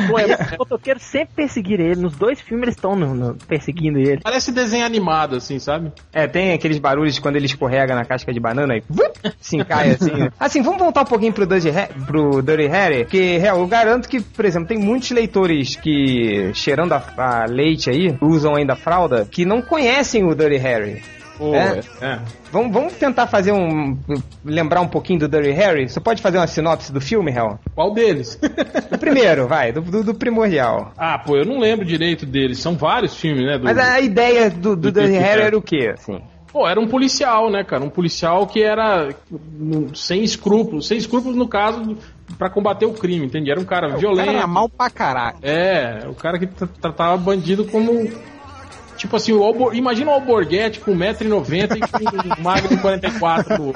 [0.10, 2.02] Pô, é- E os motoqueiros sempre perseguiram ele.
[2.02, 4.20] Nos dois filmes eles estão no- no- perseguindo ele.
[4.24, 5.92] parece desenho animado, assim, sabe?
[6.14, 8.84] É, tem aqueles barulhos de quando ele escorrega na casca de banana e
[9.40, 10.12] se encai assim.
[10.12, 10.30] né?
[10.40, 14.08] Assim, vamos voltar um pouquinho pro Dirty, Ha- pro Dirty Harry, porque, real, eu garanto
[14.08, 19.26] que, por exemplo, tem muitos leitores que, cheirando a, a leite aí, usam ainda fralda,
[19.30, 21.02] que não conhecem o Dirty Harry.
[21.38, 21.82] Pô, É?
[22.02, 22.20] é.
[22.52, 23.98] Vamos, vamos tentar fazer um.
[24.44, 25.90] lembrar um pouquinho do Dirty Harry?
[25.90, 27.60] Você pode fazer uma sinopse do filme, Hel?
[27.74, 28.40] Qual deles?
[28.90, 30.94] Do primeiro, vai, do, do, do primordial.
[30.98, 32.60] ah, pô, eu não lembro direito deles.
[32.60, 33.58] São vários filmes, né?
[33.58, 36.22] do- Mas a ideia do, do Do Dirty Harry era o quê, assim?
[36.54, 37.84] Pô, era um policial, né, cara?
[37.84, 40.88] Um policial que era hum, sem escrúpulos.
[40.88, 41.98] Sem escrúpulos, no caso,
[42.38, 43.52] pra combater o crime, entende?
[43.52, 44.26] Era um cara O violento.
[44.28, 45.36] cara era mal pra caralho.
[45.42, 48.10] É, o cara que tra- tratava bandido como.
[49.06, 49.76] Tipo assim, o Albor...
[49.76, 53.74] imagina o Alborguete com 1,90m e com um Magnum 44 no-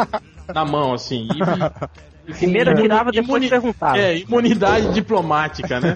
[0.54, 1.28] na mão, assim.
[1.32, 4.00] E, e com Primeiro atirava, depois imuni- perguntava.
[4.00, 5.96] É, imunidade diplomática, né?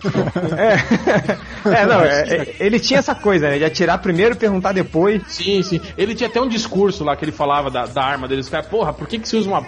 [1.65, 3.57] É, é não, é, é, ele tinha essa coisa, né?
[3.57, 5.21] De atirar primeiro e perguntar depois.
[5.27, 5.81] Sim, sim.
[5.97, 8.47] Ele tinha até um discurso lá que ele falava da, da arma deles.
[8.49, 9.65] Cara, porra, por que, que se usa uma,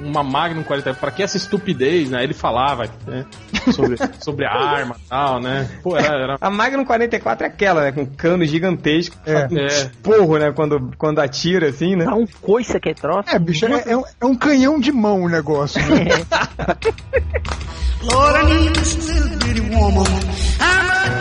[0.00, 0.94] uma Magnum 40?
[0.94, 2.22] Pra que essa estupidez, né?
[2.24, 3.24] Ele falava né?
[3.72, 5.68] sobre, sobre a arma e tal, né?
[5.82, 6.14] Pô, era.
[6.22, 6.36] era...
[6.40, 7.92] A Magnum 44 é aquela, né?
[7.92, 9.16] Com cano gigantesco.
[9.26, 9.46] É.
[9.50, 9.66] Um É.
[9.66, 10.52] esporro, né?
[10.52, 12.04] Quando, quando atira, assim, né?
[12.06, 13.28] Dá um coice aquele troço.
[13.30, 15.80] É, bicho, é, é um, é um canhão de mão o negócio.
[15.82, 16.04] né?
[18.02, 20.04] Lord, I need this little bitty woman.
[20.58, 21.19] I'm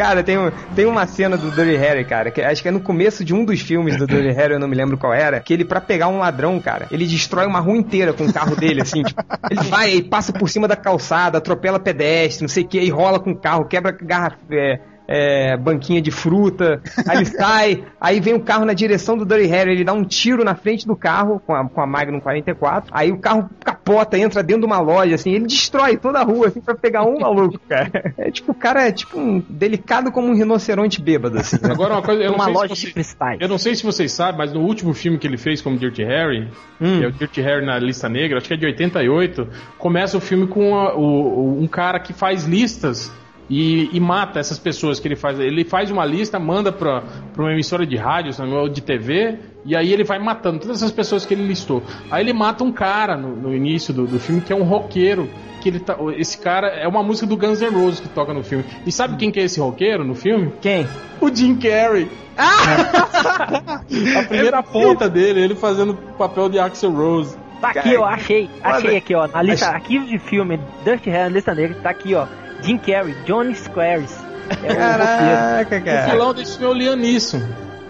[0.00, 2.80] Cara, tem, um- tem uma cena do Dirty Harry, cara, que acho que é no
[2.80, 5.52] começo de um dos filmes do Dirty Harry, eu não me lembro qual era, que
[5.52, 8.80] ele, pra pegar um ladrão, cara, ele destrói uma rua inteira com o carro dele,
[8.80, 12.66] assim, tipo, ele vai e passa por cima da calçada, atropela pedestre, não sei o
[12.66, 14.80] que, e rola com o carro, quebra garrafa, é,
[15.12, 19.48] é, banquinha de fruta, aí ele sai, aí vem o carro na direção do Dirty
[19.48, 22.90] Harry, ele dá um tiro na frente do carro com a, com a Magnum 44,
[22.94, 23.50] aí o carro
[23.90, 27.04] capota, entra dentro de uma loja, assim, ele destrói toda a rua, assim, pra pegar
[27.04, 28.14] um maluco, cara.
[28.16, 31.56] É tipo, o cara é tipo um delicado como um rinoceronte bêbado, assim.
[31.62, 31.70] né?
[31.72, 33.38] Agora uma coisa, eu não, Uma sei loja se de você, cristais.
[33.40, 36.02] eu não sei se vocês sabem, mas no último filme que ele fez como Dirty
[36.04, 36.48] Harry,
[36.80, 36.98] Hum.
[36.98, 39.48] que é o Dirty Harry na lista negra, acho que é de 88,
[39.78, 43.12] começa o filme com a- o- o- um cara que faz listas
[43.50, 45.38] e, e mata essas pessoas que ele faz.
[45.38, 49.74] Ele faz uma lista, manda pra, pra uma emissora de rádio ou de TV, e
[49.74, 51.82] aí ele vai matando todas essas pessoas que ele listou.
[52.10, 55.28] Aí ele mata um cara no, no início do, do filme que é um roqueiro.
[55.60, 58.42] Que ele tá, esse cara é uma música do Guns N' Roses que toca no
[58.42, 58.64] filme.
[58.86, 60.50] E sabe quem que é esse roqueiro no filme?
[60.62, 60.88] Quem?
[61.20, 62.08] O Jim Carrey.
[62.40, 67.36] a primeira ponta dele, ele fazendo o papel de Axel Rose.
[67.60, 68.48] Tá aqui, ó, achei.
[68.62, 69.26] Achei aqui, ó.
[69.26, 72.26] Na lista, arquivo de filme, Dirty Harry, lista negra, tá aqui, ó.
[72.62, 74.16] Jim Carrey, Johnny Squares.
[74.50, 74.78] É o roteiro.
[74.78, 76.10] Caraca, O cara.
[76.10, 77.40] vilão desse filme é o Liam Neeson.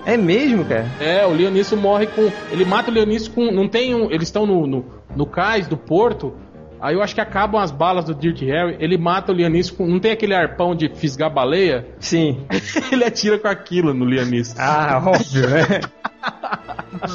[0.06, 0.87] É mesmo, cara?
[1.00, 2.30] É, o Neeson morre com...
[2.50, 3.50] Ele mata o Neeson com...
[3.50, 4.11] Não tem um...
[4.11, 6.35] Eles estão no, no, no cais do porto...
[6.83, 9.74] Aí eu acho que acabam as balas do Dirty Harry, ele mata o Liam Neeson
[9.74, 9.87] com...
[9.87, 11.87] Não tem aquele arpão de fisgar baleia?
[11.98, 12.46] Sim.
[12.90, 14.54] ele atira com aquilo no Liam Neeson.
[14.59, 15.66] Ah, óbvio, né?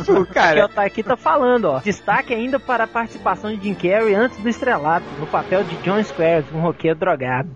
[0.06, 1.80] Pô, cara, ó, tá, aqui tá falando, ó.
[1.80, 6.02] Destaque ainda para a participação de Jim Carrey antes do estrelato, no papel de John
[6.02, 7.50] Squares, um roqueiro drogado.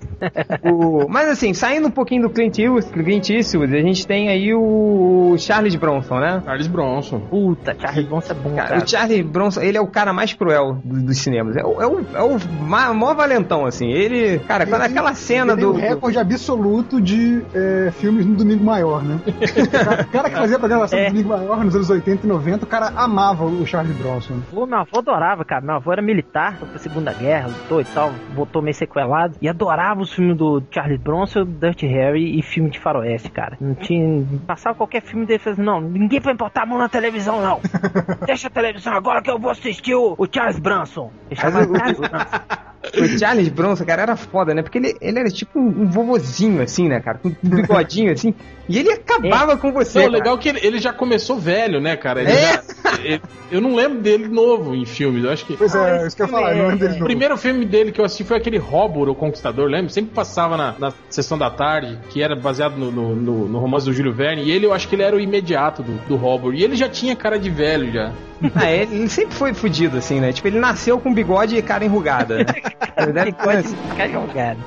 [0.64, 1.08] o...
[1.08, 5.36] mas assim, saindo um pouquinho do Clint Eastwood, Clint Eastwood, a gente tem aí o
[5.38, 6.42] Charles Bronson, né?
[6.44, 7.20] Charles Bronson.
[7.22, 8.84] Puta, Charles Bronson é bom, Cara, cara.
[8.84, 11.56] o Charlie Bronson, ele é o cara mais cruel do- dos cinemas.
[11.56, 13.88] É o, é o, é o ma- maior valentão, assim.
[13.90, 15.78] Ele, cara, quando aquela cena Ele tem do.
[15.78, 19.20] o recorde absoluto de é, filmes no Domingo Maior, né?
[19.26, 21.06] O cara, o cara que fazia programação É.
[21.06, 24.40] do Domingo Maior nos anos 80 e 90, o cara amava o Charlie Bronson.
[24.52, 25.62] Pô, meu avô adorava, cara.
[25.66, 29.36] Meu avô era militar, foi pra Segunda Guerra, lutou e tal, voltou meio sequelado.
[29.42, 33.58] E adorava os filmes do Charles Bronson, Dirty Harry e filme de faroeste, cara.
[33.60, 34.26] Não tinha...
[34.46, 37.42] Passava qualquer filme dele e falava assim, não, ninguém vai botar a mão na televisão,
[37.42, 37.60] não.
[38.26, 41.12] Deixa a televisão agora que eu vou assistir o, o Charles Bronson.
[41.30, 42.40] Mas o- Charles Bronson.
[42.98, 44.62] o Charles Bronson, cara, era foda, né?
[44.62, 47.18] Porque ele, ele era tipo um, um vovozinho, assim, né, cara?
[47.20, 48.34] Com um bigodinho, assim.
[48.68, 50.00] E ele acabava com você.
[50.00, 50.18] Não, cara.
[50.18, 52.22] legal que ele, ele já começou velho, né, cara?
[52.22, 52.54] Ele É.
[52.54, 52.62] já-
[53.04, 53.22] ele-
[53.52, 55.24] eu não lembro dele novo em filmes.
[55.24, 55.58] Eu acho que.
[55.58, 57.06] Pois é, isso que eu ia falar, não lembro dele O novo.
[57.06, 59.90] primeiro filme dele que eu assisti foi aquele Robor, o Conquistador, lembra?
[59.90, 63.86] Sempre passava na, na sessão da tarde, que era baseado no, no, no- no romance
[63.86, 64.44] do Júlio Verne.
[64.44, 66.54] E ele, eu acho que ele era o imediato do, do Robor.
[66.54, 68.12] E ele já tinha cara de velho já.
[68.56, 70.32] Ah, ele, ele sempre foi fudido, assim, né?
[70.32, 72.38] Tipo, ele nasceu com bigode e cara enrugada.
[72.38, 72.46] né?
[73.14, 74.60] Deve Pode ficar jogado.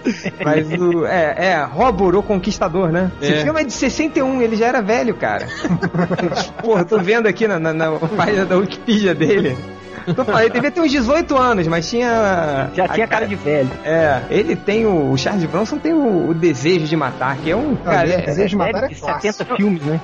[0.44, 1.07] Mas o.
[1.07, 3.11] É, é, Robor, o Conquistador, né?
[3.20, 3.42] Esse É.
[3.42, 5.46] filme é de 61, ele já era velho, cara.
[6.62, 9.57] Porra, tô vendo aqui na, na, na página da Wikipedia dele.
[10.14, 12.70] Tô falando, ele devia ter uns 18 anos, mas tinha.
[12.74, 13.70] Já tinha cara de velho.
[13.85, 15.12] É, ele tem o.
[15.12, 17.76] O Charles Bronson tem o, o desejo de matar, que é um.
[17.85, 19.20] Ah, Cara, é, desejo de matar é clássico.
[19.20, 20.00] 70 filmes, né?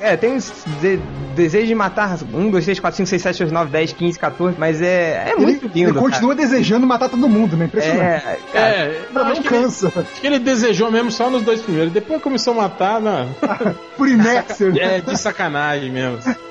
[0.00, 0.98] É, tem uns de,
[1.34, 4.56] desejo de matar 1, 2, 3, 4, 5, 6, 7, 8, 9, 10, 15, 14,
[4.58, 5.90] mas é, é muito ele, lindo.
[5.90, 7.68] ele continua desejando matar todo mundo, né?
[7.72, 7.84] cara.
[7.86, 8.26] Impressionante.
[8.26, 9.88] É, cara, É, Não, não que ele, cansa.
[9.88, 11.92] acho que ele desejou mesmo só nos dois primeiros.
[11.92, 13.28] Depois começou a matar, não.
[13.96, 14.72] Por inércia.
[14.78, 16.18] É de sacanagem mesmo.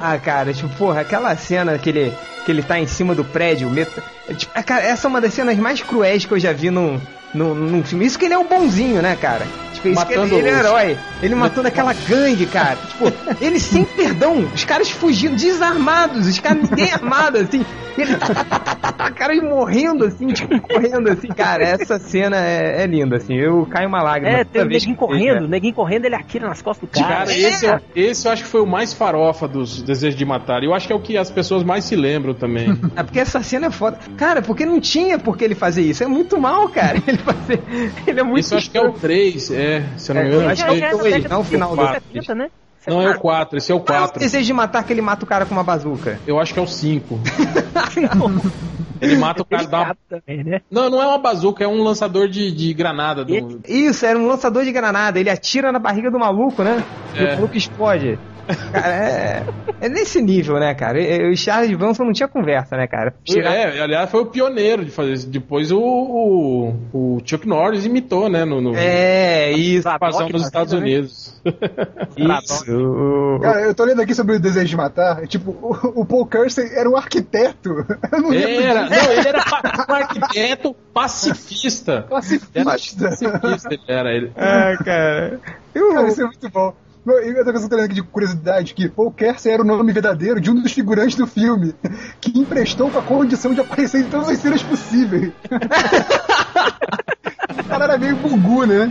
[0.00, 2.12] Ah, cara, tipo, porra, aquela cena que ele,
[2.44, 5.20] que ele tá em cima do prédio, meta, é, tipo, ah, cara, essa é uma
[5.20, 7.00] das cenas mais cruéis que eu já vi num,
[7.34, 8.06] num, num filme.
[8.06, 9.46] Isso que ele é o bonzinho, né, cara?
[9.74, 10.98] Tipo, isso que ele, Matando ele é herói.
[11.22, 12.76] Ele matando aquela gangue, cara.
[12.94, 17.64] Tipo, ele sem perdão, os caras fugindo, desarmados, os caras ninguém armado, assim.
[17.96, 21.28] E ele tá, tá, tá, tá, tá, tá, cara, e morrendo, assim, tipo, correndo, assim.
[21.28, 23.34] Cara, essa cena é, é linda, assim.
[23.34, 24.38] Eu caio uma lágrima.
[24.38, 27.18] É, tem o vez neguinho correndo, o neguinho correndo, ele atira nas costas do cara.
[27.18, 30.62] Cara, esse, é- esse eu acho que foi o mais farofa dos desejos de matar.
[30.62, 32.78] E eu acho que é o que as pessoas mais se lembram também.
[32.96, 33.98] É porque essa cena é foda.
[34.16, 36.04] Cara, porque não tinha por que ele fazer isso.
[36.04, 36.98] É muito mal, cara.
[37.06, 37.62] Ele fazer.
[38.06, 38.40] Ele é muito.
[38.40, 40.50] Isso eu acho que é o 3, é, se eu não me É, engano.
[40.50, 42.50] acho que é- o dois, não o final do- 70, né?
[42.86, 44.20] Não é o 4, esse é o Qual é o 4.
[44.20, 46.20] desejo de matar que ele mata o cara com uma bazuca?
[46.26, 47.18] Eu acho que é o 5.
[49.00, 49.66] Ele mata o cara.
[49.66, 49.96] Uma...
[50.08, 50.60] também, né?
[50.70, 53.24] Não, não é uma bazuca, é um lançador de, de granada.
[53.24, 53.60] Do...
[53.66, 55.18] Isso, era um lançador de granada.
[55.18, 56.82] Ele atira na barriga do maluco, né?
[57.14, 57.32] E É.
[57.32, 58.18] o maluco explode.
[58.72, 59.44] Cara, é,
[59.80, 60.98] é nesse nível, né, cara?
[61.30, 63.14] O Charles Bronson não tinha conversa, né, cara?
[63.24, 65.28] Tirar- É, aliás, foi o pioneiro de fazer isso.
[65.28, 68.44] Depois o, o, o Chuck Norris imitou, né?
[68.44, 69.88] No, no É, isso.
[69.98, 71.34] passão nos Estados Unidos.
[72.16, 73.40] Isso.
[73.42, 75.26] Cara, eu tô lendo aqui sobre o desejo de matar.
[75.26, 77.68] Tipo, o, o Paul Kersey era um arquiteto.
[78.12, 79.44] Eu não lembro Era, não, ele era
[79.90, 82.02] um arquiteto pacifista.
[82.08, 82.58] Pacifista.
[82.58, 84.32] Era pacifista, ele era ele.
[84.36, 85.40] Ah, cara.
[85.74, 86.72] Eu, Cara, isso é muito bom.
[87.06, 90.50] E eu tô lendo aqui de curiosidade, que Paul Kersey era o nome verdadeiro de
[90.50, 91.74] um dos figurantes do filme,
[92.20, 95.30] que emprestou com a condição de aparecer em todas as cenas possíveis.
[97.58, 98.90] o cara era meio bugu, né?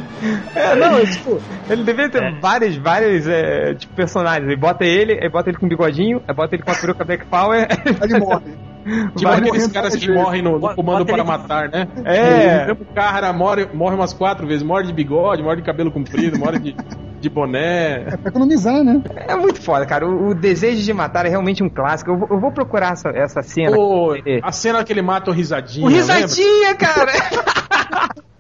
[0.54, 4.48] É, não, é, tipo, ele deveria ter vários, vários é, tipo, personagens.
[4.48, 7.26] Ele bota ele, aí bota ele com bigodinho, aí bota ele com a peruca Black
[7.26, 7.68] Power.
[7.70, 8.54] Aí ele morre.
[8.84, 11.88] Tipo Vai aqueles caras que morrem no, no comando para matar, né?
[12.06, 12.64] É.
[12.64, 14.64] O mesmo cara morre, morre umas quatro vezes.
[14.64, 16.76] Morre de bigode, morre de cabelo comprido, morre de,
[17.20, 18.00] de boné.
[18.18, 19.02] Pra economizar, né?
[19.28, 20.06] É muito foda, cara.
[20.08, 22.12] O, o Desejo de Matar é realmente um clássico.
[22.12, 23.76] Eu, vou- eu vou procurar essa, essa cena.
[23.76, 24.40] Pô, É.
[24.44, 25.86] a cena que ele mata o risadinho.
[25.88, 27.12] O risadinha, cara!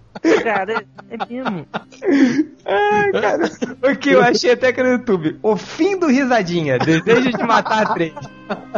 [0.43, 1.65] Cara, é, mesmo.
[2.65, 3.51] Ai, cara.
[3.83, 5.37] O que eu achei até que no YouTube.
[5.43, 6.79] O fim do risadinha.
[6.79, 8.13] Desejo de matar três.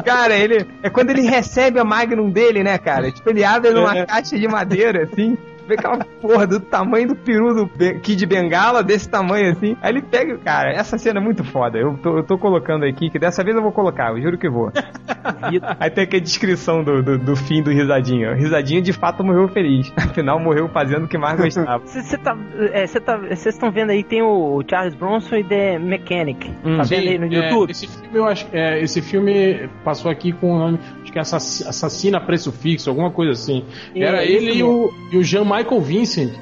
[0.03, 0.65] Cara, ele.
[0.81, 3.12] É quando ele recebe a Magnum dele, né, cara?
[3.12, 4.05] Tipo, ele abre numa É.
[4.05, 5.38] caixa de madeira, assim.
[5.67, 9.75] Vê aquela porra do tamanho do peru do Be- Kid Bengala, desse tamanho assim.
[9.82, 10.38] Aí ele pega.
[10.38, 11.78] Cara, essa cena é muito foda.
[11.78, 14.49] Eu tô, eu tô colocando aqui, que dessa vez eu vou colocar, eu juro que
[14.49, 14.71] vou.
[15.80, 18.32] Aí tem aqui a descrição do, do, do fim do risadinho.
[18.32, 19.91] O risadinho de fato morreu feliz.
[19.97, 21.84] Afinal, morreu fazendo o que mais gostava.
[21.86, 22.38] Você tá.
[22.71, 26.49] é, cê tá Vocês estão vendo aí, tem o Charles Bronson e The Mechanic.
[26.63, 26.78] Hum.
[26.78, 27.71] tá vendo aí no é, YouTube?
[27.71, 31.21] esse filme eu acho é, esse filme passou aqui com o nome acho que é
[31.21, 33.63] Assass- assassina a preço fixo alguma coisa assim
[33.95, 36.34] era É, ele e o, e o Jean Michael Vincent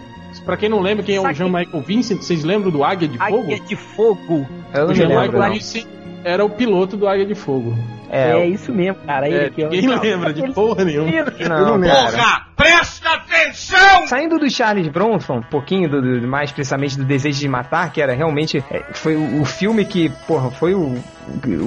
[0.46, 3.08] Pra quem não lembra quem é o Sabe Jean Michael Vincent vocês lembram do Águia
[3.08, 4.48] de Fogo Águia de Fogo.
[4.74, 5.32] Eu o não Jean me lembro.
[5.34, 5.54] Michael não.
[5.54, 5.88] Vincent
[6.24, 7.74] era o piloto do Águia de Fogo
[8.10, 9.28] É, É, isso mesmo, cara.
[9.28, 9.70] Ele é, ó.
[9.70, 12.12] ninguém lembra de porra nenhuma não, cara.
[12.12, 14.08] Porra, presta atenção!
[14.08, 18.02] Saindo do Charles Bronson, um pouquinho do, do- mais precisamente do Desejo de Matar, que
[18.02, 20.98] era realmente é, foi o, o filme que, porra, foi o,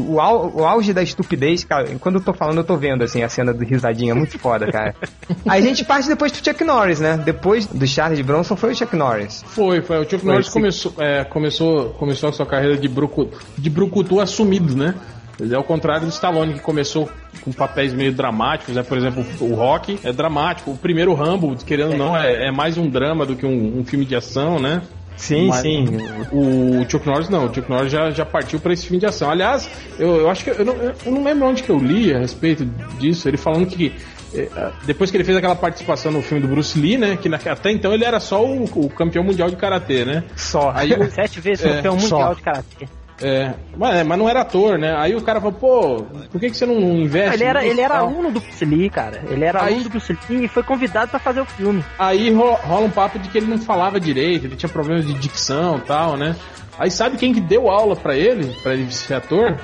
[0.09, 1.87] o, au- o auge da estupidez, cara.
[2.01, 4.95] Quando eu tô falando, eu tô vendo assim a cena do risadinha, muito foda, cara.
[5.49, 7.17] Aí a gente parte depois do Chuck Norris, né?
[7.17, 9.43] Depois do Charles Bronson foi o Chuck Norris.
[9.47, 9.99] Foi, foi.
[9.99, 10.53] O Chuck Foi, Norris sim.
[10.53, 14.95] começou, é, começou, começou a sua carreira de, brucu, de brucutu assumido, né?
[15.38, 17.09] Ele é ao contrário do Stallone, que começou
[17.42, 18.83] com papéis meio dramáticos, né?
[18.83, 20.70] Por exemplo, o Rock é dramático.
[20.70, 23.85] O primeiro Rambo, querendo ou não, é, é mais um drama do que um, um
[23.85, 24.83] filme de ação, né?
[25.16, 25.87] Sim, Mas sim.
[26.31, 29.31] O Chuck Norris não, o Chuck Norris já, já partiu para esse filme de ação.
[29.31, 29.68] Aliás,
[29.99, 32.64] eu, eu acho que eu não, eu não lembro onde que eu li a respeito
[32.99, 33.94] disso, ele falando que
[34.35, 37.16] é, depois que ele fez aquela participação no filme do Bruce Lee, né?
[37.16, 40.25] Que na, até então ele era só o, o campeão mundial de karatê, né?
[40.37, 40.70] Só.
[40.75, 42.16] Aí Sete vezes É, campeão só.
[42.16, 42.87] mundial de karatê.
[43.23, 44.95] É, mas, mas não era ator, né?
[44.99, 47.37] Aí o cara falou, pô, por que, que você não investe?
[47.37, 49.23] Ele era, ele era aluno do Bruce Lee, cara.
[49.31, 51.83] Ele era Aí- aluno do Bruce Lee e foi convidado pra fazer o filme.
[51.99, 55.15] Aí ro- rola um papo de que ele não falava direito, ele tinha problemas de
[55.15, 56.37] dicção e tal, né?
[56.79, 59.57] Aí sabe quem que deu aula pra ele, pra ele ser ator?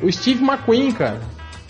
[0.00, 1.18] O Steve McQueen, cara.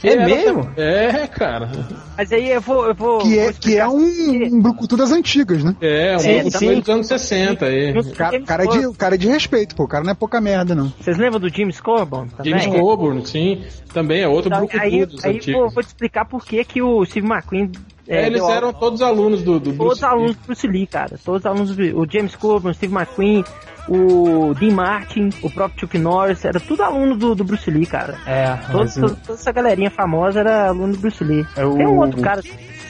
[0.01, 0.71] Que É mesmo?
[0.77, 1.71] É, cara.
[2.17, 2.87] Mas aí eu vou.
[2.87, 5.77] Eu vou Que vou é, que explicar é um, um brucutu das antigas, né?
[5.81, 6.81] É, um Sim, sim.
[6.81, 7.93] dos anos 60 aí.
[8.15, 9.85] Cara, cara, é de, cara de respeito, pô.
[9.85, 10.93] O cara não é pouca merda, não.
[11.01, 12.31] Vocês lembram do James Coburn?
[12.31, 12.59] Também?
[12.59, 13.63] James Coburn, sim.
[13.93, 15.61] Também é outro Então, brucutu aí dos aí antigos.
[15.61, 17.71] vou, vou te explicar por que, que o Steve McQueen.
[18.11, 20.87] É, eles deu aula- eram todos alunos do, do Todos Bruce alunos do Bruce Lee,
[20.87, 21.17] cara.
[21.25, 23.45] Todos alunos do o James Coburn, o Steve McQueen,
[23.89, 28.17] o Dean Martin, o próprio Chuck Norris, era tudo aluno do, do Bruce Lee, cara.
[28.27, 31.47] É, Todo, mas o- todo- toda essa galerinha famosa era aluno do Bruce Lee.
[31.57, 32.41] É o- Tem um outro cara,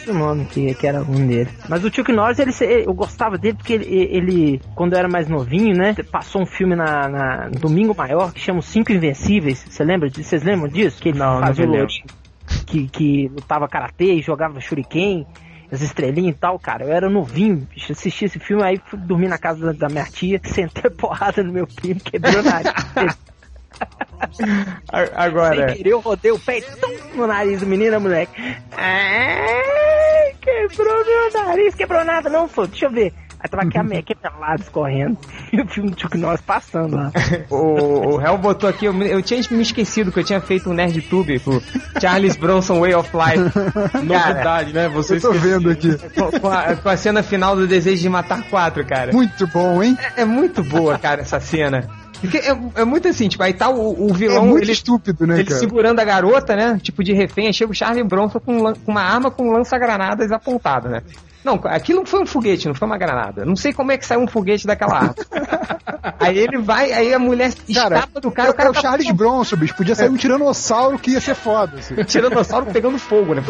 [0.08, 1.48] o nome, que, que era aluno dele.
[1.68, 2.52] Mas o Chuck Norris, ele,
[2.86, 6.74] eu gostava dele porque ele, ele, quando eu era mais novinho, né, passou um filme
[6.74, 9.64] na, na no Domingo Maior que chama Os Cinco Invencíveis.
[9.68, 10.28] Você lembra disso?
[10.30, 11.00] Vocês lembram disso?
[11.00, 11.86] Que ele Não, não fazia o lembro.
[11.86, 12.19] lourinho
[12.70, 15.26] que, que lutava karatê e jogava shuriken.
[15.72, 16.84] As estrelinhas e tal, cara.
[16.84, 20.40] Eu era novinho, bicho, assisti esse filme, aí fui dormir na casa da, minha tia,
[20.44, 22.72] sentei porrada no meu primo, quebrou o nariz.
[25.14, 28.32] Agora, Sem querer, eu rodei o pé tum, no nariz do menino, moleque.
[28.72, 32.66] Ai, quebrou meu nariz, quebrou nada, não, foi.
[32.66, 33.14] Deixa eu ver.
[33.42, 34.04] Aí tava aqui a minha
[34.38, 35.16] lá escorrendo.
[35.52, 37.10] E o filme do Chuck Norris passando lá.
[37.50, 40.72] o, o Hell botou aqui, eu, eu tinha me esquecido que eu tinha feito um
[40.72, 41.60] Nerd Tube pro
[42.00, 43.58] Charles Bronson Way of Life.
[44.06, 44.88] Novidade, né?
[44.90, 45.96] Você Eu tô vendo aqui.
[46.14, 49.12] com, com a, com a cena final do Desejo de Matar Quatro, cara.
[49.12, 49.98] Muito bom, hein?
[50.16, 51.88] É, é muito boa, cara, essa cena.
[52.20, 55.26] Porque é, é muito assim, tipo, aí tá o, o É vilão, muito ele, estúpido,
[55.26, 55.58] né, ele cara?
[55.58, 56.78] segurando a garota, né?
[56.80, 60.88] Tipo de refém, aí chega o Charlie Bronson com, com uma arma com lança-granadas apontada,
[60.88, 61.02] né?
[61.44, 63.44] Não, aquilo não foi um foguete, não foi uma granada.
[63.44, 65.14] Não sei como é que saiu um foguete daquela arma.
[66.20, 68.74] aí ele vai, aí a mulher Cara, escapa do cara, é, o cara é o
[68.74, 69.74] tá Charles Bronson, bicho.
[69.74, 71.78] Podia sair um tiranossauro que ia ser foda.
[71.78, 71.94] Assim.
[72.04, 73.42] tiranossauro pegando fogo, né?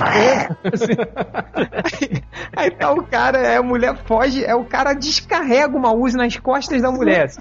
[0.72, 0.92] Assim.
[2.14, 2.22] aí,
[2.56, 6.36] aí tá o cara, é, a mulher foge, é o cara descarrega uma Uzi nas
[6.36, 7.24] costas da mulher.
[7.24, 7.40] assim.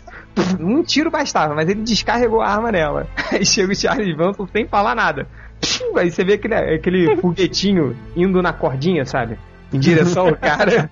[0.59, 3.07] Um tiro bastava, mas ele descarregou a arma nela.
[3.31, 5.27] Aí chega o Charles Manson sem falar nada.
[5.95, 9.37] Aí você vê aquele, aquele foguetinho indo na cordinha, sabe?
[9.71, 10.89] Em direção ao cara.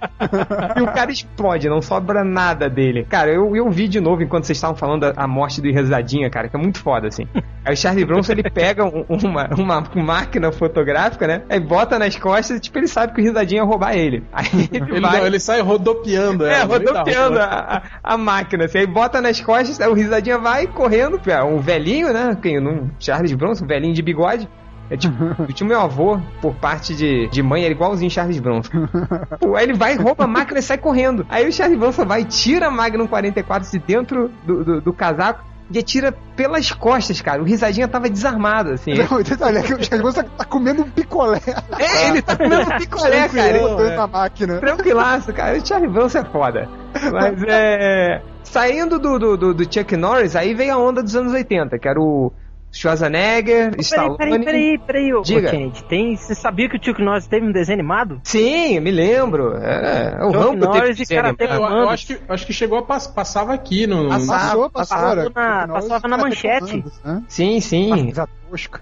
[0.78, 3.06] e o cara explode, não sobra nada dele.
[3.10, 6.30] Cara, eu, eu vi de novo enquanto vocês estavam falando da a morte do Risadinha,
[6.30, 7.28] cara, que é muito foda, assim.
[7.66, 11.42] Aí o Charlie Bronson, ele pega um- uma, uma máquina fotográfica, né?
[11.50, 14.24] Aí bota nas costas e, tipo, ele sabe que o Risadinha ia roubar ele.
[14.32, 15.20] Aí ele, Ele, vai...
[15.20, 16.46] não, ele sai rodopiando.
[16.46, 20.38] É, da rodopiando a, a, a máquina, assim, aí bota nas costas, aí o risadinha
[20.38, 22.38] vai correndo, é um velhinho, né?
[22.42, 24.48] Quem, um Charles Bronson, um velhinho de bigode.
[24.90, 28.72] É tipo, o tio meu avô, por parte de, de mãe, era igualzinho Charles Bronson.
[29.40, 31.26] Pô, aí ele vai, rouba a máquina e sai correndo.
[31.30, 35.44] Aí o Charles Bronson vai, tira a Magnum 44 de dentro do, do, do casaco
[35.70, 37.42] e atira pelas costas, cara.
[37.42, 38.94] O risadinha tava desarmado, assim.
[38.94, 41.42] Não, detalhe é que o Charles Bronson tá comendo um picolé.
[41.78, 43.58] É, ele tá comendo picolé, cara.
[43.58, 44.60] Ele- da máquina.
[44.60, 45.58] Tranquilaço, cara.
[45.58, 46.70] O Charlie Bronson é foda.
[47.12, 48.22] Mas é.
[48.44, 51.88] Saindo do, do, do, do Chuck Norris, aí veio a onda dos anos 80, que
[51.88, 52.32] era o
[52.72, 54.18] Schwarzenegger, Peraí, Stallone.
[54.18, 55.50] peraí, peraí, peraí, ô, Diga.
[55.50, 55.84] gente.
[55.86, 58.20] Tem, você sabia que o Chuck Norris teve um desenho animado?
[58.24, 59.56] Sim, me lembro.
[59.58, 61.74] É, o Chuck Rambo teve Norris e desenho Karate animado.
[61.74, 64.10] Eu, eu acho, que, acho que chegou a pass, passava aqui no.
[64.10, 64.70] Passou, passou.
[64.70, 66.84] passava na- passava na manchete.
[67.04, 67.24] Né?
[67.28, 68.14] Sim, sim.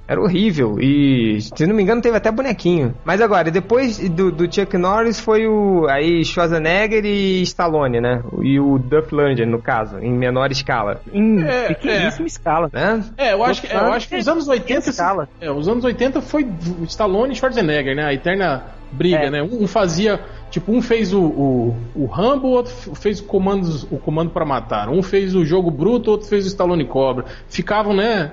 [0.08, 0.78] Era horrível.
[0.80, 2.94] E, se não me engano, teve até bonequinho.
[3.04, 5.88] Mas agora, depois do, do Chuck Norris foi o.
[5.90, 8.22] Aí Schwarzenegger e Stallone, né?
[8.44, 11.02] E o Duff Lundgren, no caso, em menor escala.
[11.12, 12.70] Em É, pequeníssima escala.
[12.72, 13.04] Né?
[13.18, 14.90] É, eu acho, que, eu acho que os anos 80.
[14.90, 15.28] escala.
[15.42, 18.04] É, os anos 80 foi o Stallone e Schwarzenegger, né?
[18.06, 19.30] A eterna briga, É.
[19.32, 19.44] né?
[19.44, 20.20] Um fazia.
[20.52, 24.46] Tipo, um fez o, o, o Rambo, o outro fez o, comandos, o Comando para
[24.46, 24.90] Matar.
[24.90, 27.26] Um fez o Jogo Bruto, o outro fez o Stallone Cobra.
[27.50, 28.32] Ficavam, né?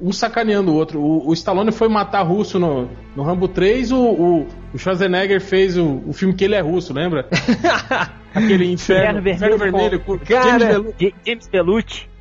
[0.00, 0.98] Um sacaneando o outro.
[1.00, 5.76] O, o Stallone foi matar russo no, no Rambo 3, o, o, o Schwarzenegger fez
[5.78, 7.28] o, o filme que ele é russo, lembra?
[8.34, 10.00] Aquele Inferno, Inferno Inferno Vermelho Vermelho.
[10.00, 10.94] com- James Belushi.
[10.98, 11.48] J- James.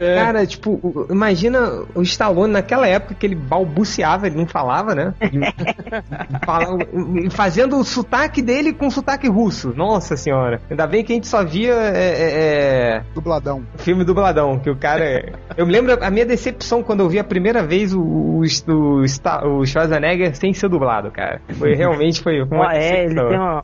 [0.02, 0.16] É.
[0.16, 5.14] Cara, tipo, o- imagina o Stallone naquela época que ele balbuciava, ele não falava, né?
[5.22, 5.40] Ele
[6.46, 6.78] fala-
[7.30, 9.74] fazendo o sotaque dele com sotaque russo.
[9.76, 10.60] Nossa senhora.
[10.70, 12.32] Ainda bem que a gente só via é, é,
[12.98, 13.62] é, Dubladão.
[13.78, 15.04] filme dubladão, que o cara.
[15.06, 18.42] é- Eu me lembro a minha decepção quando eu vi a primeira vez o, o,
[18.42, 19.04] o,
[19.60, 21.40] o Schwarzenegger sem ser dublado, cara.
[21.60, 23.30] Foi realmente foi uma Ó, é, ele decepção.
[23.30, 23.64] tem uma.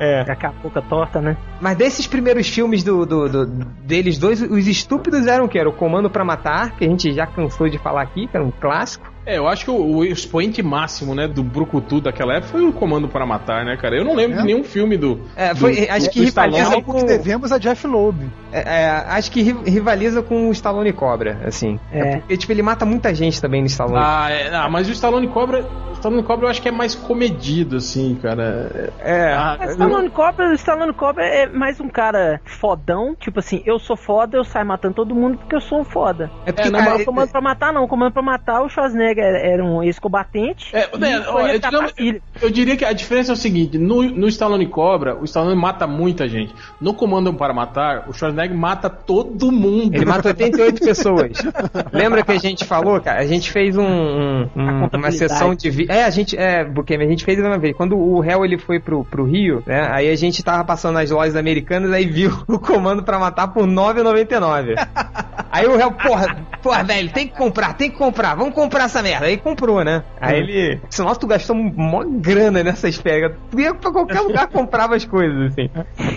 [0.00, 0.24] É.
[0.24, 1.36] Daqui a pouco torta, né?
[1.60, 3.46] Mas desses primeiros filmes do, do- do-
[3.84, 5.58] deles dois, os estúpidos eram o que?
[5.58, 8.44] Era o Comando pra Matar, que a gente já cansou de falar aqui, que era
[8.44, 9.06] um clássico.
[9.26, 12.72] É, eu acho que o, o expoente máximo, né, do Brucutu daquela época foi o
[12.72, 13.94] Comando para Matar, né, cara?
[13.94, 14.40] Eu não lembro É?
[14.40, 15.20] de nenhum filme do.
[15.36, 16.56] É, foi- do- acho do que Stallone.
[16.56, 18.26] rivaliza É algo que devemos a Jeff Loeb.
[18.50, 21.78] É, é, acho que ri- rivaliza com o Stallone Cobra, assim.
[21.92, 22.16] É.
[22.20, 23.98] porque, tipo, ele mata muita gente também no Stallone.
[24.02, 25.62] Ah, é, ah, mas o Stallone Cobra.
[25.98, 28.92] O Stallone Cobra eu acho que é mais comedido, assim, cara.
[29.00, 29.32] É.
[29.32, 33.96] Ah, Mas Stallone Cobra, Stallone Cobra é mais um cara fodão, tipo assim, eu sou
[33.96, 36.30] foda, eu saio matando todo mundo porque eu sou um foda.
[36.46, 38.68] É porque, É, não, cara, o comando pra matar não, o comando pra matar, o
[38.68, 40.74] Schwarzenegger era, um ex-combatente.
[40.74, 42.22] É, né, ó, é, digamos- a filha.
[42.40, 45.84] Eu diria que a diferença é o seguinte: no, no Stallone Cobra, o Stallone mata
[45.86, 46.54] muita gente.
[46.80, 49.94] No Comando para Matar, o Schwarzenegger mata todo mundo.
[49.96, 51.32] Ele mata 88 pessoas.
[51.92, 53.18] Lembra que a gente falou, cara?
[53.20, 55.87] A gente fez um, um- um- uma sessão de vídeo.
[55.88, 56.36] É, a gente.
[56.36, 57.76] É, Bukemi, a gente fez uma vez.
[57.76, 59.88] Quando o réu ele foi pro, pro Rio, né?
[59.90, 63.64] Aí a gente tava passando nas lojas americanas aí viu o comando pra matar por
[63.66, 64.74] R$ 9,99.
[65.50, 69.02] Aí o réu, porra, porra, velho, tem que comprar, tem que comprar, vamos comprar essa
[69.02, 69.26] merda.
[69.26, 70.04] Aí comprou, né?
[70.20, 70.80] Aí ele.
[70.90, 73.32] Senão tu gastou mó grana nessas pegas.
[73.50, 75.70] Tu ia pra qualquer lugar comprava as coisas, assim.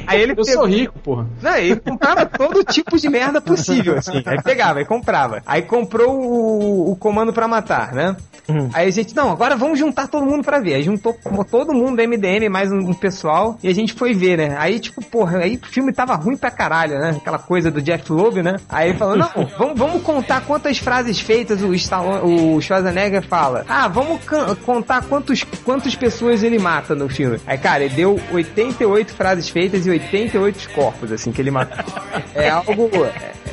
[0.05, 1.27] Aí ele Eu sou rico, porra.
[1.41, 4.21] não, ele comprava todo tipo de merda possível, assim.
[4.25, 5.41] Aí pegava, e comprava.
[5.45, 8.15] Aí comprou o, o comando pra matar, né?
[8.49, 8.69] Hum.
[8.73, 10.73] Aí a gente, não, agora vamos juntar todo mundo pra ver.
[10.75, 11.17] Aí juntou
[11.49, 14.55] todo mundo do MDM, mais um, um pessoal, e a gente foi ver, né?
[14.57, 17.15] Aí, tipo, porra, aí o filme tava ruim pra caralho, né?
[17.17, 18.57] Aquela coisa do Jeff Loeb, né?
[18.67, 23.63] Aí ele falou, não, vamos, vamos contar quantas frases feitas o, Stallone, o Schwarzenegger fala.
[23.69, 24.19] Ah, vamos
[24.65, 27.39] contar quantos, quantas pessoas ele mata no filme.
[27.45, 31.77] Aí, cara, ele deu 88 frases feitas e 88 corpos, assim, que ele matou.
[32.33, 32.89] É algo...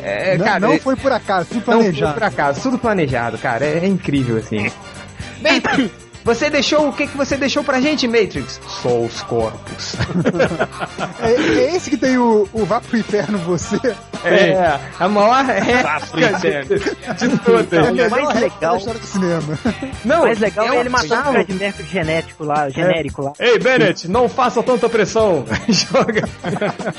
[0.03, 2.15] É, é, não, cara, não ele- foi por acaso, tudo não foi planejado.
[2.15, 3.65] por acaso, tudo planejado, cara.
[3.65, 4.71] É, é incrível, assim.
[5.41, 5.91] Matrix,
[6.25, 8.61] você deixou o que que você deixou pra gente, Matrix?
[8.67, 9.95] Só os corpos.
[11.21, 13.77] É, é esse que tem o, o Vá pro Inferno Você.
[14.25, 15.45] É, a maior
[15.83, 16.77] Tá pro inferno.
[16.79, 17.73] de todas.
[17.73, 19.59] É melhor mais legal- da história do cinema.
[20.05, 21.33] Não, O mais legal é, um ele matando o.
[21.33, 23.33] Fred Mercury genérico lá, genérico lá.
[23.39, 25.45] Ei, Bennett, não faça tanta pressão.
[25.69, 26.29] Joga.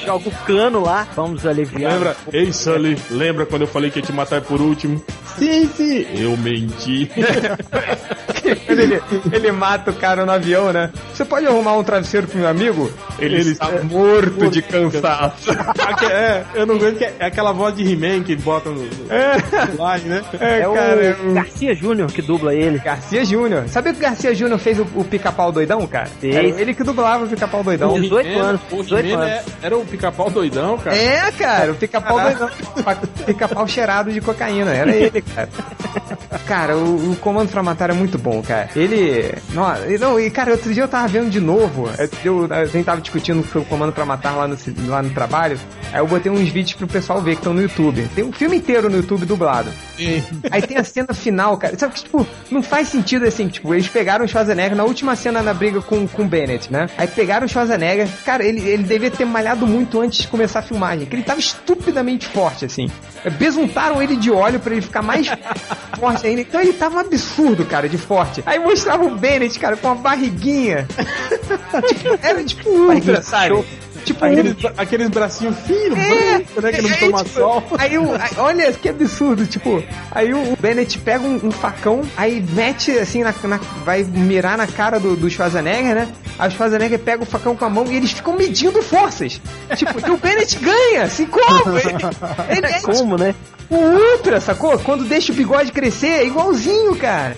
[0.05, 1.93] Joga o cano lá, vamos aliviar.
[1.93, 2.15] Lembra?
[2.31, 5.01] Ei, Sully, lembra quando eu falei que ia te matar por último?
[5.37, 6.05] Sim, sim.
[6.15, 7.09] Eu menti.
[8.67, 10.91] Ele, ele mata o cara no avião, né?
[11.13, 12.91] Você pode arrumar um travesseiro pro meu amigo?
[13.19, 15.49] Ele, Ele está está morto de cansaço.
[16.11, 20.07] É, eu não aguento que é aquela voz de He-Man que bota no, no dublagem,
[20.09, 20.23] né?
[20.39, 22.79] É, É o cara, é um- Garcia Júnior que dubla ele.
[22.79, 23.67] Garcia Júnior.
[23.67, 26.07] Sabia que o Garcia Júnior fez o, o pica-pau doidão, cara?
[26.19, 26.35] Fez.
[26.35, 27.95] Era ele que dublava o pica-pau doidão.
[27.95, 28.01] Sim.
[28.01, 29.29] 18 He-Man- anos, O 18 He-Man anos.
[29.31, 30.95] é- era o pica-pau doidão, cara.
[30.95, 32.49] É, cara, o pica-pau doidão.
[33.25, 34.71] Pica-pau cheirado de cocaína.
[34.73, 35.49] Era ele, cara.
[36.47, 38.69] Cara, o, o Comando pra Matar é muito bom, cara.
[38.75, 39.33] Ele.
[39.53, 39.65] Não,
[39.99, 41.89] não, e cara, outro dia eu tava vendo de novo.
[42.23, 44.55] Eu, eu, a gente tava discutindo sobre o Comando pra Matar lá no,
[44.87, 45.59] lá no trabalho.
[45.91, 48.07] Aí eu botei uns vídeos pro pessoal ver que estão no YouTube.
[48.13, 49.71] Tem um filme inteiro no YouTube dublado.
[50.51, 51.77] Aí tem a cena final, cara.
[51.77, 55.41] Sabe que, tipo, não faz sentido assim, tipo, eles pegaram o Schwarzenegger na última cena
[55.41, 56.87] na briga com, com o Bennett, né?
[56.97, 58.07] Aí pegaram o Schwarzenegger.
[58.23, 61.39] Cara, ele, ele devia ter malhado muito antes de começar a filmagem, que ele tava
[61.39, 62.89] estupidamente forte, assim.
[63.37, 65.27] Besuntaram ele de óleo pra ele ficar mais
[65.99, 66.41] forte ainda.
[66.41, 68.43] Então ele tava um absurdo, cara, de forte.
[68.45, 70.87] Aí mostrava o Bennett, cara, com uma barriguinha.
[71.87, 73.63] Tipo, era tipo ultra, sabe?
[74.05, 76.71] Tipo, Aqueles, aqueles bracinhos finos, brancos, né?
[76.71, 77.63] Que não é, toma tipo, sol.
[77.77, 78.13] Aí o.
[78.15, 79.83] aí- olha que absurdo, tipo.
[80.11, 84.67] Aí o Bennett pega um, um facão, aí mete assim, na, na- vai mirar na
[84.67, 86.07] cara do, do Schwarzenegger, né?
[86.37, 89.39] Aí o Schwarzenegger pega o facão com a mão e eles ficam medindo forças.
[89.75, 91.77] Tipo, e o Bennett ganha, assim, como?
[91.77, 93.27] Ele, ele é Como, né?
[93.27, 94.79] tipo ultra, sacou?
[94.79, 97.35] Quando deixa o bigode crescer, é igualzinho, cara.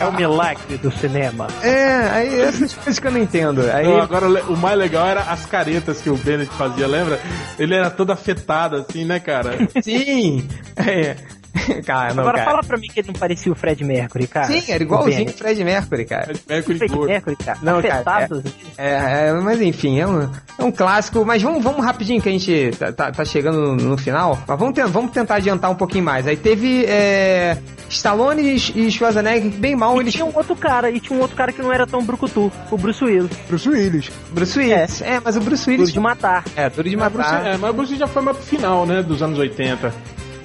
[0.00, 1.46] É o milagre do cinema.
[1.62, 3.62] É, aí essas coisas que eu não entendo.
[3.72, 3.86] Aí.
[3.86, 7.20] Não, agora o o mais legal era as caretas que o Bennett fazia, lembra?
[7.58, 9.56] Ele era todo afetado, assim, né, cara?
[9.82, 10.48] Sim!
[10.76, 11.16] É.
[11.86, 12.50] Cara, não, Agora cara.
[12.50, 14.46] fala pra mim que ele não parecia o Fred Mercury, cara.
[14.46, 15.32] Sim, era igualzinho o.
[15.32, 16.32] Fred Mercury, cara.
[16.48, 17.08] Mercury Fred gordo.
[17.10, 17.58] Mercury, cara.
[17.62, 18.42] Não, cara, Afetado.
[18.78, 20.22] É, é, mas enfim, é um,
[20.58, 21.24] é um clássico.
[21.24, 24.38] Mas vamos, vamos rapidinho que a gente tá, tá- tá chegando no, no final.
[24.46, 26.26] Mas vamos, ten- vamos tentar adiantar um pouquinho mais.
[26.26, 27.56] Aí teve é,
[27.88, 31.20] Stallone e, e Schwarzenegger, bem mal E eles tinha um outro cara, e tinha um
[31.22, 33.30] outro cara que não era tão brucutu, o Bruce Willis.
[33.48, 34.10] Bruce Willis.
[34.32, 35.02] Bruce Willis.
[35.02, 35.92] É, mas o Bruce Duro Willis.
[35.92, 36.44] de matar.
[36.56, 37.46] É, duro de Mas, Bruce, matar.
[37.46, 39.02] é, mas o Bruce já foi mais pro final, né?
[39.02, 39.92] Dos anos 80.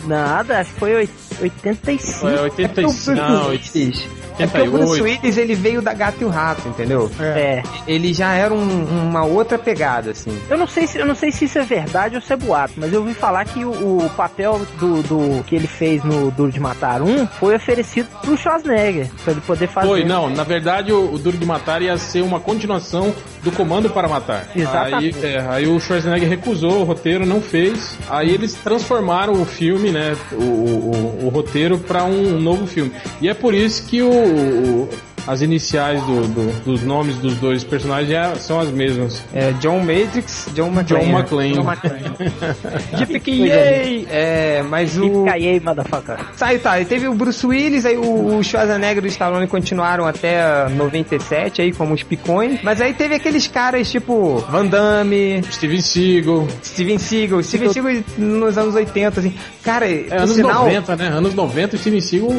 [0.07, 1.09] Nada, acho que foi
[1.41, 2.27] 85.
[2.27, 3.11] É, 85.
[3.17, 4.07] Não, Willis.
[4.39, 5.03] É porque o Bruce 88.
[5.23, 7.09] Willis, ele veio da Gato e o Rato, entendeu?
[7.19, 7.63] É.
[7.87, 10.37] Ele já era um- uma outra pegada, assim.
[10.47, 12.73] Eu não, sei se, eu não sei se isso é verdade ou se é boato,
[12.77, 13.71] mas eu ouvi falar que o,
[14.05, 18.37] o papel do, do que ele fez no Duro de Matar 1 foi oferecido pro
[18.37, 19.87] Schwarzenegger, pra ele poder fazer.
[19.87, 23.89] Foi, não, na verdade o, o Duro de Matar ia ser uma continuação do Comando
[23.89, 24.45] para Matar.
[24.55, 25.17] Exatamente.
[25.25, 27.97] Aí, é, aí o Schwarzenegger recusou o roteiro, não fez.
[28.07, 32.91] Aí eles transformaram o filme, né, o, o, o roteiro para um novo filme.
[33.21, 34.89] E é por isso que o, o-
[35.27, 39.21] as iniciais do- do- dos nomes dos dois personagens já são as mesmas.
[39.33, 41.11] É John Matrix, John John McClane.
[41.11, 41.53] McClane.
[41.53, 42.03] John McClane.
[43.37, 44.07] Coisa Yay!
[44.09, 45.03] É, mas o...
[45.03, 46.17] Yippee-ki-yay, motherfucker.
[46.41, 50.05] Aí tá, e teve o Bruce Willis, aí o, o Schwarzenegger e o Stallone continuaram
[50.05, 55.81] até 97 aí como os picões, mas aí teve aqueles caras tipo Van Damme, Steven
[55.81, 56.47] Seagal.
[56.63, 61.07] Steven Seagal, Steven Seagal nos anos 80, assim, cara, É, no anos sinal, 90, né?
[61.07, 62.29] Anos 90, o Steven Seagal.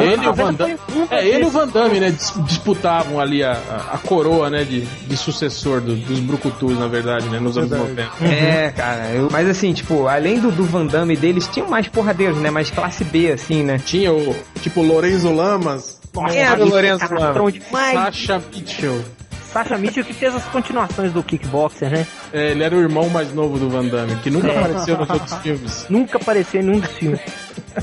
[0.00, 0.76] ele e o Van Damme.
[0.86, 1.50] foi É, ele e o.
[1.50, 2.14] Van Damme, né?
[2.20, 4.62] Dis- Disputavam ali a, a, a coroa, né?
[4.64, 7.40] De, de sucessor do- dos Brucutus, na verdade, né?
[7.40, 8.02] Nos anos 90.
[8.24, 12.36] É, cara, eu- mas assim, tipo, além do, do Van Damme deles, tinham mais porradeiros,
[12.38, 13.78] né, mais classe B, assim, né.
[13.84, 17.52] Tinha o, tipo, Lorenzo Lamas, Nossa, era o cara Lamas?
[17.54, 17.94] demais.
[17.94, 19.04] Sasha Mitchell.
[19.52, 22.06] Sasha Mitchell que fez as continuações do Kickboxer, né?
[22.32, 24.56] É, ele era o irmão mais novo do Van Damme, que nunca É.
[24.58, 25.86] apareceu nos outros filmes.
[25.90, 27.20] Nunca apareceu em nenhum dos filmes.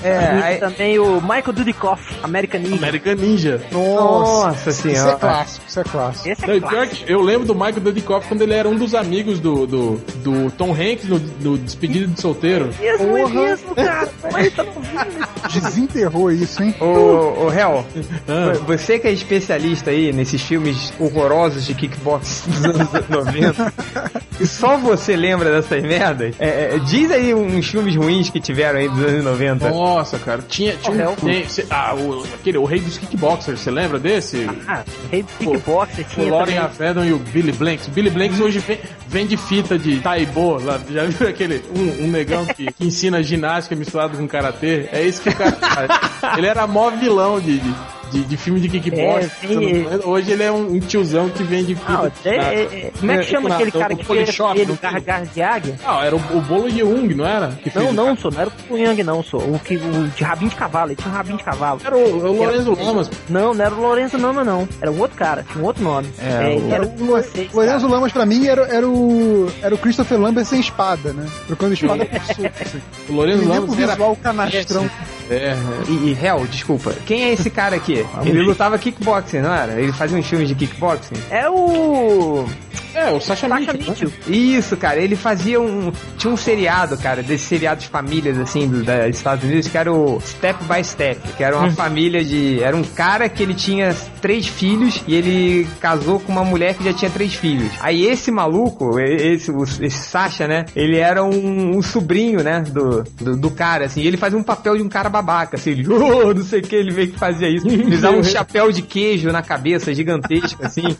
[0.03, 2.75] É, E aí, também o Michael Dudikoff, American Ninja.
[2.75, 3.61] American Ninja.
[3.71, 5.15] nossa Isso é senhora.
[5.17, 6.29] clássico, isso é clássico.
[6.29, 7.11] Esse é e pior clássico.
[7.11, 10.71] eu lembro do Michael Dudikoff quando ele era um dos amigos do, do, do Tom
[10.73, 12.69] Hanks no, no Despedido de Solteiro.
[12.69, 13.29] Isso é Porra.
[13.33, 14.09] mesmo, cara.
[14.31, 14.65] Mas tá.
[15.53, 16.75] Desenterrou isso, hein?
[16.79, 17.85] Ô, ô, Hel,
[18.27, 18.53] Ah.
[18.65, 23.73] você que é especialista aí nesses filmes horrorosos de kickbox dos anos 90,
[24.39, 28.79] e só você lembra dessas merdas, é, é, diz aí uns filmes ruins que tiveram
[28.79, 29.69] aí dos anos 90.
[29.69, 31.15] Nossa, cara, tinha, tinha um, Hell.
[31.23, 34.47] tem- cê- ah, o, aquele, o rei dos kickboxers, você lembra desse?
[34.67, 36.57] Ah, Rei do Kickboxer O tinha Lauren também.
[36.59, 37.87] Avedon e o Billy Blanks.
[37.87, 40.61] O Billy Blanks hoje vem- vende fita de Taibo.
[40.63, 41.63] Lá, já viu aquele?
[41.75, 44.87] Um, um negão que, que ensina ginástica misturado com karatê?
[44.91, 45.89] É isso que o cara faz.
[46.37, 47.73] Ele era mó vilão de, de,
[48.11, 49.29] de, de filme de kickbox.
[49.43, 50.07] É.
[50.07, 51.85] Hoje ele é um, um tiozão que vende fita.
[51.87, 54.77] Ah, de é, é, é, como é que chama aquele cara que fez ele, o?
[55.05, 55.75] Garras de Águia?
[55.85, 57.57] Ah, era o, o Bolo Yeung, não era?
[57.75, 59.41] Não, o não, sou, não era o Yang, não, sou.
[59.41, 61.81] O, que, o de rabinho de cavalo, ele tinha um rabinho de cavalo.
[61.83, 63.09] Era o, o Lorenzo Lamas.
[63.29, 64.67] Não, não era o Lourenço Nama, não.
[64.81, 66.07] Era um outro cara, tinha um outro nome.
[66.19, 67.87] É, ele o- era O francês, Lorenzo.
[67.87, 71.25] Lamas pra mim era, era, o, era o Christopher Lambert sem espada, né?
[71.47, 72.41] Trocando espada por soco.
[72.61, 72.81] Assim.
[73.09, 73.91] O Lorenzo o Lamas era...
[73.91, 74.89] visual canastrão.
[75.29, 75.55] É,
[75.87, 78.05] E, e Hel, desculpa, quem é esse cara aqui?
[78.25, 79.79] Ele lutava kickboxing, não era?
[79.79, 81.15] Ele fazia uns filmes de kickboxing?
[81.29, 82.45] É o.
[82.93, 84.09] é, o Sasha Sasha Mitchell.
[84.09, 84.15] né?
[84.27, 85.91] Isso, cara, ele fazia um.
[86.17, 89.91] Tinha um seriado, cara, desses seriados de famílias, assim, do- dos Estados Unidos, que era
[89.91, 92.61] o Step by Step, que era uma família de.
[92.63, 96.83] Era um cara que ele tinha três filhos e ele casou com uma mulher que
[96.83, 97.71] já tinha três filhos.
[97.81, 99.51] Aí esse maluco, esse,
[99.81, 100.65] esse Sasha, né?
[100.75, 102.61] Ele era um, um sobrinho, né?
[102.67, 105.71] Do, do, do cara, assim, e ele fazia um papel de um cara babaca, assim,
[105.77, 107.67] ele, oh, não sei o que, ele veio que fazia isso.
[107.87, 110.95] Ele usava um chapéu de queijo na cabeça, gigantesco, assim.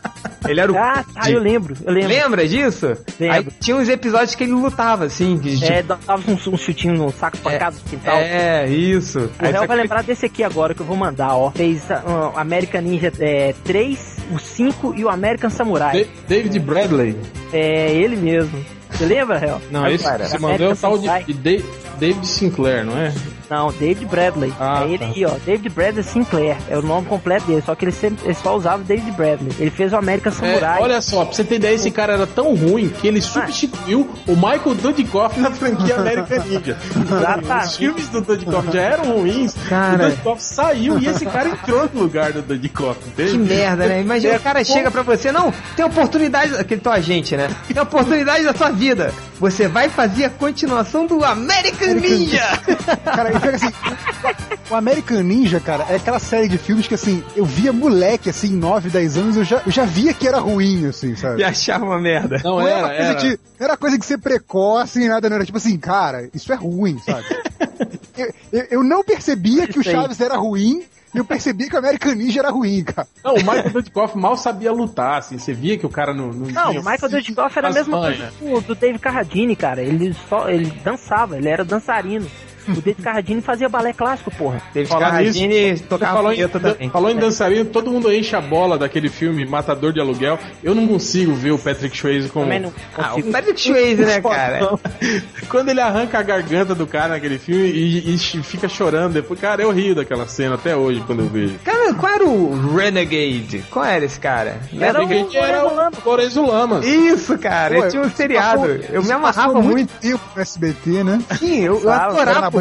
[0.48, 0.78] Ele era o.
[0.78, 2.10] Ah, tá, eu lembro, eu lembro.
[2.10, 2.88] Lembra disso?
[3.20, 3.36] Lembro.
[3.36, 5.38] Aí tinha uns episódios que ele lutava, assim.
[5.38, 8.18] Que, É, dava um, um chutinho no saco pancado do quintal.
[8.18, 9.20] é, isso.
[9.20, 11.52] O Aí réu vai que- lembrar desse aqui agora que eu vou mandar, ó.
[11.52, 16.04] Fez uh, American Ninja é, 3, o 5 e o American Samurai.
[16.04, 17.16] Da- David Bradley.
[17.54, 18.64] É ele mesmo.
[18.92, 19.62] Você lembra, réu?
[19.72, 21.64] Não, esse cara, você mandou é o tal de, de Da-
[22.00, 23.12] David Sinclair, não é?
[23.50, 24.54] Não, David Bradley.
[24.60, 25.06] Ah, é ele tá.
[25.06, 25.32] aí, ó.
[25.46, 26.58] David Bradley Sinclair.
[26.70, 27.64] É o nome completo dele.
[27.66, 29.54] Só que ele, sempre, ele só usava David Bradley.
[29.58, 30.80] Ele fez o American Samurai.
[30.80, 34.08] É, olha só, pra você ter ideia, esse cara era tão ruim que ele substituiu
[34.28, 36.78] o Michael Dudikoff na franquia American Ninja.
[36.94, 37.68] Exatamente.
[37.68, 39.96] Os filmes do Dudikoff já eram ruins, Cara.
[40.08, 44.02] o Dudikoff saiu e esse cara entrou no lugar do Dudikoff, Que merda, né?
[44.02, 47.50] Imagina É, o cara chega pra você, não, tem oportunidade, aquele teu agente, né?
[47.68, 49.14] Tem oportunidade da sua vida.
[49.40, 52.44] Você vai fazer a continuação do American Ninja.
[53.04, 53.74] Cara, e pega assim,
[54.70, 58.56] o American Ninja, cara, é aquela série de filmes que, assim, eu via moleque, assim,
[58.56, 61.42] 9, 10 anos, eu já, eu já via que era ruim, assim, sabe?
[61.42, 62.42] e achava uma merda.
[62.44, 63.20] Não Não era, era, uma coisa era.
[63.20, 63.28] de,
[63.60, 66.56] não era coisa de ser precoce nem nada, não era tipo assim, cara, isso é
[66.56, 67.26] ruim, sabe?
[68.18, 69.84] eu, eu, eu não percebia que o.
[69.84, 70.84] Chaves era ruim,
[71.16, 73.08] e eu percebi que o American Ninja era ruim, cara.
[73.24, 76.28] Não, o Michael Dudikoff mal sabia lutar, assim, você via que o cara não...
[76.28, 79.56] Não, Não, tinha o Michael Dudikoff era a as mesma coisa do, do Dave Carradine,
[79.56, 79.82] cara.
[79.82, 82.30] Ele só ele dançava, ele era dançarino.
[82.70, 84.62] O David Carradine fazia balé clássico, porra.
[84.74, 86.90] David Falar nisso, tocava falou, em, punheta também.
[86.90, 90.38] falou em dançarino, todo mundo enche a bola daquele filme Matador de Aluguel.
[90.64, 92.46] Eu não consigo ver o Patrick Swayze como.
[92.46, 93.24] Também não Ah, o.
[93.32, 94.70] Patrick Swayze, né, cara?
[95.50, 99.62] Quando ele arranca a garganta do cara naquele filme e, e fica chorando depois, cara,
[99.62, 101.56] eu rio daquela cena até hoje quando eu vejo.
[101.64, 103.64] Cara, qual era o Renegade?
[103.70, 104.58] Qual era esse cara?
[104.80, 106.86] Era o Porque era o Lorenzo Lamas.
[106.86, 108.60] Isso, cara, Pô, ele tinha um seriado.
[108.62, 109.94] passou- eu me amarrava passou muito.
[110.00, 111.22] tempo no SBT, né?
[111.38, 112.57] Sim, eu, eu Era adorava.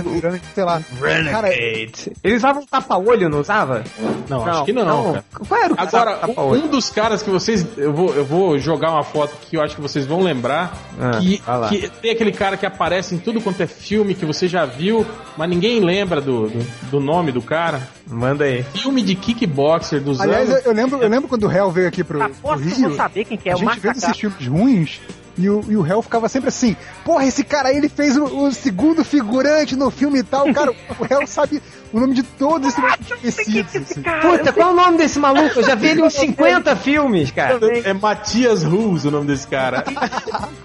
[0.55, 0.83] Sei lá.
[1.31, 2.13] Cara, Renegade.
[2.23, 3.85] Ele usava um tapa-olho, não usava?
[4.29, 5.25] Não, acho que não, cara.
[5.49, 6.65] Qual era o Agora, tapa-olho?
[6.65, 7.67] um dos caras que vocês.
[7.77, 10.77] Eu vou, eu vou jogar uma foto que eu acho que vocês vão lembrar.
[10.99, 11.39] Ah, que,
[11.69, 15.07] que tem aquele cara que aparece em tudo quanto é filme que você já viu,
[15.37, 17.89] mas ninguém lembra do, do, do nome do cara.
[18.09, 18.63] Manda aí.
[18.63, 20.65] Filme de kickboxer dos aliás, anos.
[20.65, 22.89] eu, eu lembro, eu lembro quando o Hell veio aqui pro, pro Aposto eu Rio.
[22.89, 25.01] vou saber quem que é a o gente vendo esses filmes ruins
[25.39, 28.25] e o, e o Hell ficava sempre assim: Porra, esse cara aí ele fez o,
[28.25, 30.53] o segundo figurante no filme e tal.
[30.53, 31.63] Cara, o Hell sabe
[31.93, 33.77] o nome de todos esses nomes conhecidos.
[33.77, 34.03] assim.
[34.03, 35.59] Puta, qual é o nome desse maluco?
[35.61, 37.59] Eu já vi ele em 50 filmes, cara.
[37.85, 39.85] É Matias Ruz o nome desse cara.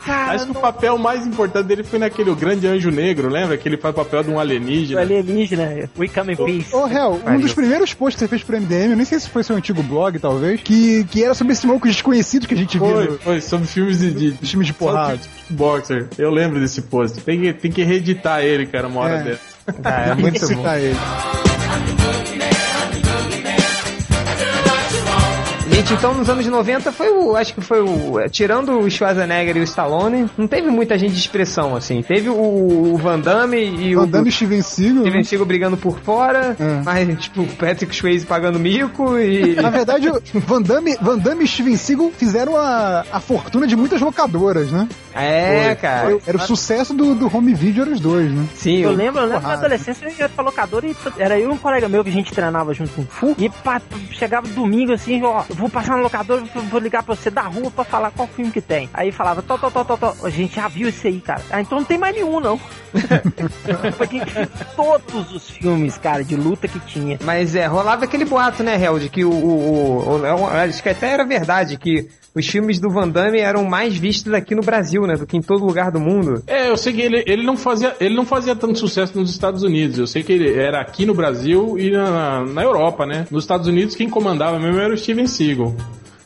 [0.06, 3.58] Acho que o papel mais importante dele foi naquele O Grande Anjo Negro, lembra?
[3.58, 5.02] Que ele faz o papel de um O alienígena.
[5.02, 6.76] alienígena, We Come in Peace.
[6.76, 7.40] Ô, Hel, um Valeu.
[7.42, 9.82] dos primeiros posts que você fez pro MDM, eu nem sei se foi seu antigo
[9.84, 13.68] blog, talvez, que, que era sobre esse maluco desconhecido que a gente viu Foi, sobre
[13.68, 15.18] filmes de, de, nos filmes de porrada.
[15.18, 16.08] kickboxer.
[16.18, 17.22] Eu lembro desse post.
[17.22, 19.24] Tem que, tem que reeditar ele, cara, uma hora É.
[19.24, 19.42] dessa.
[19.84, 20.48] Ah, é muito bom.
[20.48, 20.98] citar ele.
[25.82, 27.36] Gente, então nos anos 90 foi o.
[27.36, 28.20] Acho que foi o.
[28.30, 32.04] Tirando o Schwarzenegger e o Stallone, não teve muita gente de expressão, assim.
[32.04, 32.36] Teve o,
[32.94, 34.06] o Van Damme e Van o.
[34.06, 35.02] Damme e Steven Seagal.
[35.02, 35.24] Steven né?
[35.24, 36.82] Seagal brigando por fora, É.
[36.86, 39.56] mas, tipo, o Patrick Swayze pagando mico e.
[39.56, 43.76] Na verdade, o Van Damme, Van Damme e Steven Seagal fizeram a, a fortuna de
[43.76, 44.88] muitas locadoras, né?
[45.16, 46.12] É, cara.
[46.12, 48.46] Era, era o sucesso do, do home video, eram os dois, né?
[48.54, 51.50] Sim, Eu o- lembro, eu lembro na adolescência eu ia pra locadora e era eu
[51.50, 53.36] e um colega meu que a gente treinava junto com o Fu.
[53.38, 57.16] E pá, chegava domingo assim, ó, eu vou passar na locadora, vou- vou ligar pra
[57.16, 58.90] você da rua pra falar qual filme que tem.
[58.94, 60.16] Aí falava, tó, tó, tó, tó, tó.
[60.24, 61.42] A gente já viu esse aí, cara.
[61.50, 62.60] Ah, então não tem mais nenhum, não.
[63.98, 67.18] Porque tinha todos os filmes, cara, de luta que tinha.
[67.24, 71.12] Mas é, rolava aquele boato, né, Held, que o, o, o, o- Acho que até
[71.12, 75.16] era verdade, que os filmes do Van Damme eram mais vistos aqui no Brasil, né?
[75.16, 76.42] Do que em todo lugar do mundo.
[76.48, 79.64] É, eu sei que ele, ele, não fazia, ele não fazia tanto sucesso nos Estados
[79.64, 80.00] Unidos.
[80.00, 83.28] Eu sei que ele era aqui no Brasil e na, na Europa, né?
[83.30, 85.51] Nos Estados Unidos, quem comandava mesmo era o Steven Seagal.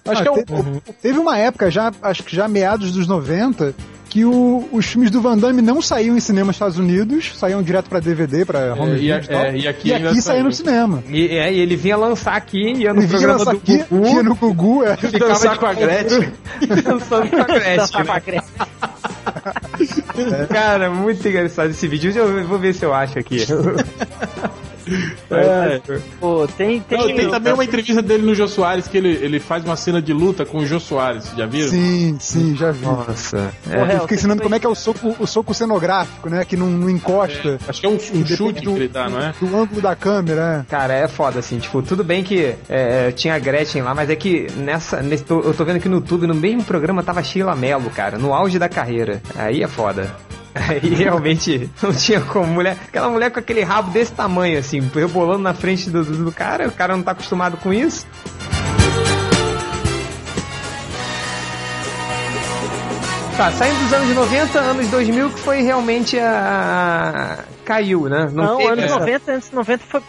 [0.08, 3.08] Acho Ah, que é o, te- Teve uma época, já, acho que já meados dos
[3.08, 3.74] 90,
[4.08, 7.62] que o- os filmes do Van Damme não saíam em cinema nos Estados Unidos, saíam
[7.64, 9.38] direto pra DVD, pra home e video a- e tal.
[9.42, 11.04] é, e aqui e aqui saía no cinema.
[11.10, 14.24] E, é, e ele vinha lançar aqui, ia no Ele programa do aqui, Gugu, ia
[14.24, 14.96] no Gugu, é.
[14.98, 16.32] ficava dançar de com a Gretchen.
[16.86, 18.20] dançando com a Gretchen, Dançar com a?
[18.20, 18.52] Gretchen.
[20.50, 22.12] Cara, muito engraçado esse vídeo.
[22.16, 23.40] Eu vou ver se eu acho aqui.
[25.32, 25.82] É.
[26.20, 26.98] Pô, tem, tem.
[26.98, 30.02] Não, tem também uma entrevista dele no Jô Soares que ele, ele faz uma cena
[30.02, 31.70] de luta com o Jô Soares, já viram?
[31.70, 32.86] Sim, sim, já vi.
[32.86, 33.52] Nossa.
[33.68, 36.46] Ele Hel, fica ensinando como é que é o soco, o soco cenográfico, né?
[36.46, 39.34] Que não, não encosta Acho que é um, um chute que ele dá, não é?
[39.40, 40.70] do ângulo da câmera, é.
[40.70, 44.16] Cara, é foda, assim, tipo, tudo bem que é, tinha a Gretchen lá, mas é
[44.16, 45.02] que nessa.
[45.02, 48.34] Nesse, eu tô vendo aqui no YouTube, no mesmo programa tava Sheila Mello, cara, no
[48.34, 49.22] auge da carreira.
[49.36, 50.16] Aí é foda.
[50.56, 52.48] Aí realmente não tinha como.
[52.48, 56.32] Mulher, aquela mulher com aquele rabo desse tamanho, assim, rebolando na frente do, do, do
[56.32, 58.08] cara, o cara não tá acostumado com isso.
[63.36, 67.44] Tá, saindo dos anos 90, anos 2000, que foi realmente a.
[67.66, 68.30] caiu, né?
[68.32, 70.02] Não, teve anos essa- 90, anos 90 foi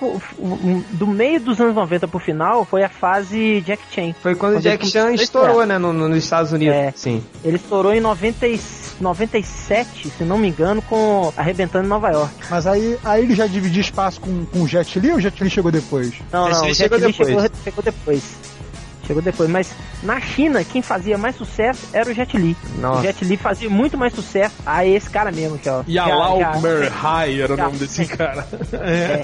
[0.92, 4.14] do meio dos anos 90 pro final foi a fase Jack Chan.
[4.22, 6.74] Foi quando Jack Chan estourou, né, no- no- nos Estados Unidos.
[6.76, 6.92] É.
[6.94, 7.24] Sim.
[7.44, 8.60] Ele estourou em 90, e-
[9.00, 12.32] 97, se não me engano, com Arrebentando em Nova York.
[12.50, 15.42] Mas aí, aí ele já dividia espaço com, com o Jet Li ou o Jet
[15.42, 16.12] Li chegou depois?
[16.32, 17.28] Não, não, o Jet chegou Li depois.
[17.28, 18.22] chegou, chegou depois.
[19.06, 19.70] Chegou depois, mas
[20.02, 22.56] na China quem fazia mais sucesso era o Jet Li.
[22.80, 23.00] Nossa.
[23.00, 25.82] O Jet Li fazia muito mais sucesso a esse cara mesmo, que ó.
[25.88, 28.46] Yalau Já- já- Merhai era o nome desse cara.
[28.72, 29.22] É.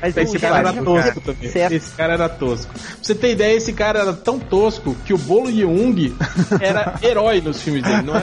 [0.00, 1.50] Mas Esse cara era tosco também.
[1.76, 2.72] Esse cara era tosco.
[2.72, 6.14] Pra você ter ideia, esse cara era tão tosco que o Bolo Yeung
[6.60, 8.22] era herói nos filmes dele, não é?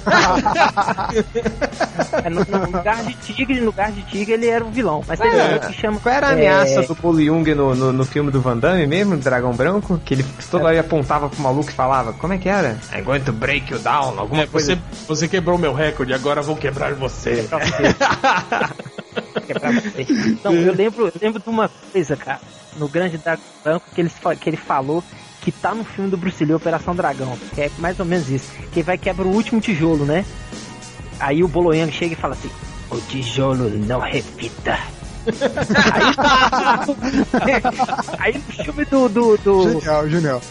[2.24, 5.04] É, no, no lugar de tigre, no lugar de tigre ele era o vilão.
[5.08, 5.60] Mas tem É.
[5.60, 6.00] que chama.
[6.00, 8.86] Qual era a é, ameaça do Paulo Jung no, no, no filme do Van Damme
[8.88, 10.00] mesmo, Dragão Branco?
[10.04, 12.80] Que ele toda hora apontava pro maluco e falava, como é que era?
[12.94, 14.76] I'm going to break you down, alguma É, coisa.
[14.76, 17.48] você, você quebrou meu recorde, agora vou quebrar você.
[17.52, 17.56] é.
[20.44, 22.40] Não, eu lembro, eu lembro de uma coisa, cara,
[22.78, 25.04] no Grande Dragão Branco, que ele, que ele falou
[25.42, 27.38] que tá no filme do Bruce Lee, Operação Dragão.
[27.54, 28.52] Que é mais ou menos isso.
[28.72, 30.26] Que vai quebra o último tijolo, né?
[31.20, 32.50] Aí o Boloyang chega e fala assim:
[32.90, 34.80] O tijolo não repita.
[38.20, 39.10] Aí no filme do.
[39.10, 40.42] do, do, Genial, genial.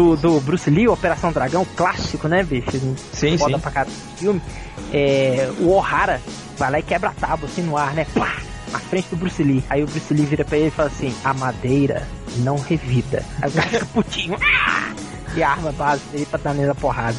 [0.00, 2.70] Do, do Bruce Lee, Operação Dragão, clássico, né, bicho?
[3.12, 3.60] Sim, Foda sim.
[3.60, 4.40] pra cada filme.
[4.92, 6.20] É, o O'Hara
[6.56, 8.06] vai lá e quebra a tábua assim no ar, né?
[8.14, 8.32] Plá!
[8.72, 9.62] Na frente do Bruce Lee.
[9.68, 12.06] Aí o Bruce Lee vira pra ele e fala assim: A madeira
[12.38, 13.24] não revida.
[13.42, 14.36] Aí o cara fica putinho.
[14.40, 14.92] "Ah!"
[15.36, 17.16] E a arma base dele pra dar nele a porrada.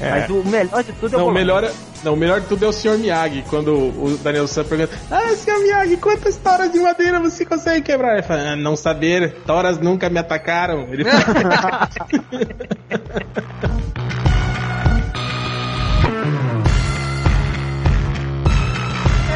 [0.00, 1.72] Mas o melhor de tudo é o Não, o melhor, é-
[2.04, 2.98] não, o melhor de tudo é o Sr.
[2.98, 5.58] Miyagi, quando o Daniel San pergunta: Ah, Sr.
[5.60, 8.14] Miyagi, quantas toras de madeira você consegue quebrar?
[8.14, 10.86] Ele fala: ah, Não saber, toras nunca me atacaram.
[10.90, 11.88] Ele fala,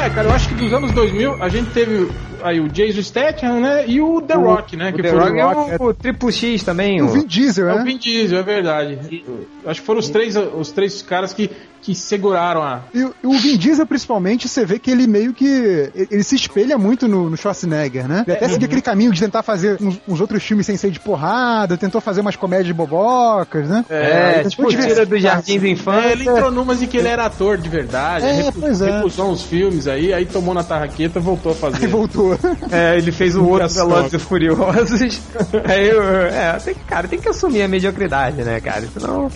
[0.04, 2.10] É, cara, eu acho que dos anos 2000 a gente teve
[2.42, 3.84] aí o Jason Statham, né?
[3.86, 4.90] E o The Rock, né?
[4.90, 6.98] O que The foram- Rock é o, o Triple X também.
[6.98, 7.84] E o Vin Diesel, É o né?
[7.84, 8.98] Vin Diesel, é verdade.
[9.26, 12.80] Eu Acho que foram os três, os três caras que, que seguraram a.
[12.94, 15.90] E o- o Vin Diesel, principalmente, você vê que ele meio que.
[16.10, 18.24] Ele se espelha muito no, no Schwarzenegger, né?
[18.26, 21.00] Ele até seguiu aquele caminho de tentar fazer uns, uns outros filmes sem ser de
[21.00, 23.84] porrada, tentou fazer umas comédias bobocas, né?
[23.88, 26.12] É, Ele tipo, tira dos jardins da É, infância.
[26.12, 28.96] ele entrou numas em que ele era ator de verdade, É, recu- pois é.
[28.96, 31.86] recusou uns filmes aí, aí tomou na tarraqueta e voltou a E fazer.
[31.88, 32.31] voltou.
[32.70, 33.68] É, ele fez o outro.
[33.68, 35.00] Velozes e Furiosos.
[35.64, 38.86] Aí, eu- é, tem que, cara, tem que assumir a mediocridade, né, cara?
[38.92, 39.30] Senão...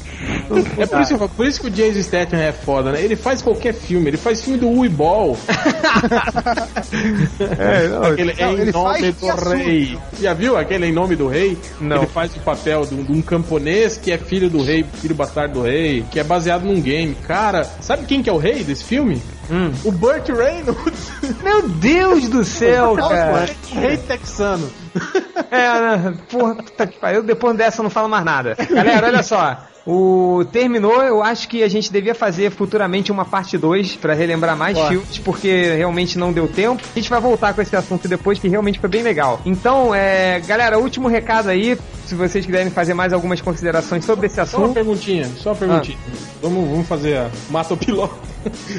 [0.48, 3.02] não- não É por isso, falo, por isso que o Jason Statham é foda, né?
[3.02, 5.36] Ele faz qualquer filme, ele faz filme do Uwe Ball,
[7.58, 9.26] É, não, aquele Não, Em Nome do.
[9.50, 9.98] Rei.
[10.20, 11.56] Já viu aquele Em Nome do Rei?
[11.80, 11.98] Não.
[11.98, 15.14] Ele faz o papel de um, de um camponês que é filho do rei, filho
[15.14, 17.14] bastardo do rei, que é baseado num game.
[17.26, 19.20] Cara, sabe quem que é o rei desse filme?
[19.50, 19.72] Hum.
[19.84, 21.12] O Burt Reynolds.
[21.42, 23.48] Meu Deus do céu, cara.
[23.72, 24.70] o rei texano.
[25.50, 26.14] É, né?
[26.30, 27.22] porra, puta que pariu.
[27.22, 28.56] Depois dessa eu não falo mais nada.
[28.70, 29.56] Galera, olha só.
[29.86, 34.56] O terminou, eu acho que a gente devia fazer futuramente uma parte 2 pra relembrar
[34.56, 36.82] mais filmes, porque realmente não deu tempo.
[36.94, 39.40] A gente vai voltar com esse assunto depois, que realmente foi bem legal.
[39.46, 44.34] Então, é, galera, último recado aí, se vocês quiserem fazer mais algumas considerações sobre esse
[44.34, 44.74] Só uma assunto.
[44.74, 45.98] perguntinha, só uma perguntinha.
[46.42, 48.18] Vamos, vamos fazer a mata o piloto.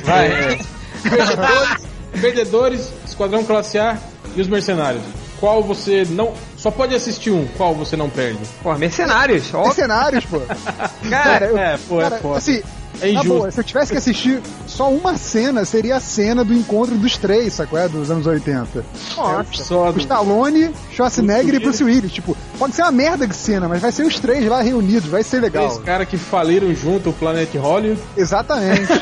[0.03, 0.59] Vai.
[1.03, 1.87] Perdedores,
[2.19, 3.97] perdedores, Esquadrão Classe A
[4.35, 5.03] e os Mercenários.
[5.39, 6.33] Qual você não.
[6.57, 8.39] Só pode assistir um, qual você não perde?
[8.63, 9.71] Pô, mercenários, ó.
[9.71, 10.41] Cenários, pô.
[11.09, 12.37] Cara, eu- é, pô, é cara, foda.
[12.39, 12.61] assim,
[12.99, 13.29] É na injusto.
[13.29, 17.15] boa, se eu tivesse que assistir só uma cena, seria a cena do encontro dos
[17.17, 17.77] três, sacou?
[17.77, 18.83] É, dos anos 80.
[19.13, 19.41] Só
[19.89, 22.11] O do- Stallone, Schwarzenegger e Bruce Bruce Willis.
[22.11, 25.23] Tipo, pode ser uma merda de cena, mas vai ser os três lá reunidos, vai
[25.23, 25.67] ser legal.
[25.67, 27.99] Três caras que faliram junto o Planet Hollywood.
[28.15, 28.87] Exatamente.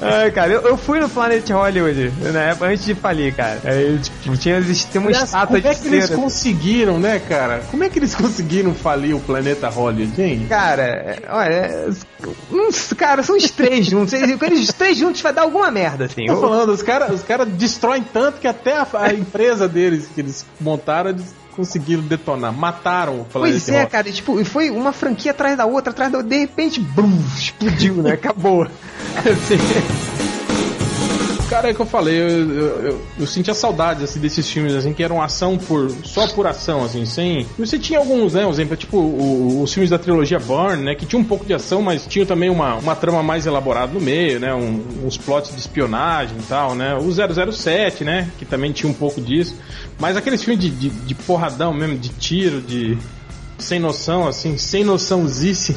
[0.00, 3.60] Ai, cara, eu, eu fui no Planet Hollywood, na época, antes de falir, cara.
[3.64, 7.62] Aí, tipo, tinha, tinha uma Aliás, estátua como de é que eles conseguiram, né, cara?
[7.70, 10.46] Como é que eles conseguiram falir o planeta Hollywood, hein?
[10.48, 11.88] Cara, é, olha, é,
[12.52, 14.12] uns- cara, são os três juntos.
[14.12, 16.26] Eles, os três juntos vai dar alguma merda, assim.
[16.26, 20.20] Tô falando, os caras os cara destroem tanto que até a, a empresa deles que
[20.20, 22.52] eles montaram, eles conseguiram detonar.
[22.52, 25.92] Mataram o planeta Pois é, cara, e, tipo, e foi uma franquia atrás da outra,
[25.92, 28.12] atrás da outra, de repente, bum, explodiu, né?
[28.12, 28.64] Acabou.
[29.16, 29.58] Assim,
[31.48, 34.92] Cara, é que eu falei, eu, eu, eu, eu sentia saudade assim, desses filmes assim,
[34.92, 35.90] que eram ação por.
[36.02, 37.46] só por ação, assim, sem.
[37.58, 38.44] Você tinha alguns, né?
[38.46, 40.94] Um exemplo, tipo, o- os filmes da trilogia Burn, né?
[40.94, 44.00] Que tinha um pouco de ação, mas tinha também uma, uma trama mais elaborada no
[44.00, 44.54] meio, né?
[44.54, 46.94] Um- uns plots de espionagem e tal, né?
[46.96, 48.30] O 007, né?
[48.38, 49.54] Que também tinha um pouco disso.
[49.98, 52.96] Mas aqueles filmes de, de, de porradão mesmo, de tiro, de.
[53.64, 55.74] Sem noção, assim, sem noçãozice.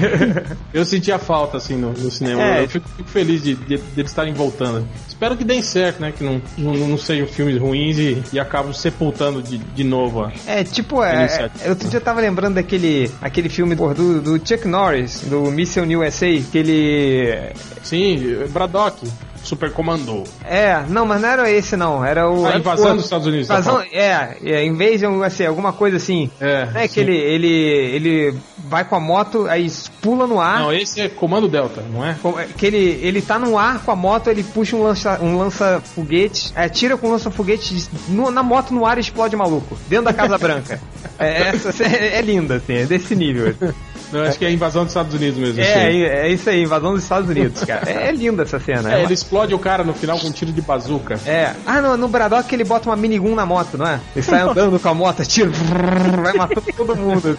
[0.72, 2.42] eu sentia falta, assim, no, no cinema.
[2.42, 2.64] É.
[2.64, 4.88] Eu fico, fico feliz de, de, de eles estarem voltando.
[5.06, 6.12] Espero que deem certo, né?
[6.16, 10.20] Que não, não, não sejam filmes ruins e, e acabam sepultando de, de novo.
[10.20, 10.30] ó.
[10.46, 11.64] É, tipo, é, Iniciativa.
[11.64, 15.84] é, outro dia eu tava lembrando daquele aquele filme do, do Chuck Norris, do Mission
[15.98, 17.52] USA, que ele.
[17.82, 19.06] Sim, Braddock,
[19.42, 20.24] Super Comandou.
[20.44, 22.46] É, não, mas não era esse não, era o.
[22.46, 23.48] A invasão o- dos Estados Unidos.
[23.48, 26.30] tá Invasão, é, é, Invasion USA, alguma coisa assim.
[26.40, 29.70] É, É que ele, ele, ele vai com a moto, aí
[30.02, 30.60] pula no ar.
[30.60, 32.16] Não, esse é Comando Delta, não é?
[32.22, 35.38] Com- Que ele, ele tá no ar com a moto, ele puxa um lança, um
[35.38, 39.34] lança foguete, é, tira com um lança foguete no- na moto no ar e explode
[39.36, 40.80] maluco, dentro da Casa Branca.
[41.22, 43.54] É, essa, é, é linda, assim, é desse nível.
[44.12, 45.60] Não, acho que é a invasão dos Estados Unidos mesmo.
[45.60, 46.02] É, assim.
[46.02, 47.88] é isso aí, invasão dos Estados Unidos, cara.
[47.90, 48.92] É, é linda essa cena.
[48.92, 51.18] É, É, ele explode o cara no final com um tiro de bazuca.
[51.26, 51.52] é.
[51.66, 54.00] Ah, no, no Braddock ele bota uma minigun na moto, não é?
[54.14, 55.50] Ele sai andando com a moto, tira,
[56.22, 57.38] vai matando todo mundo.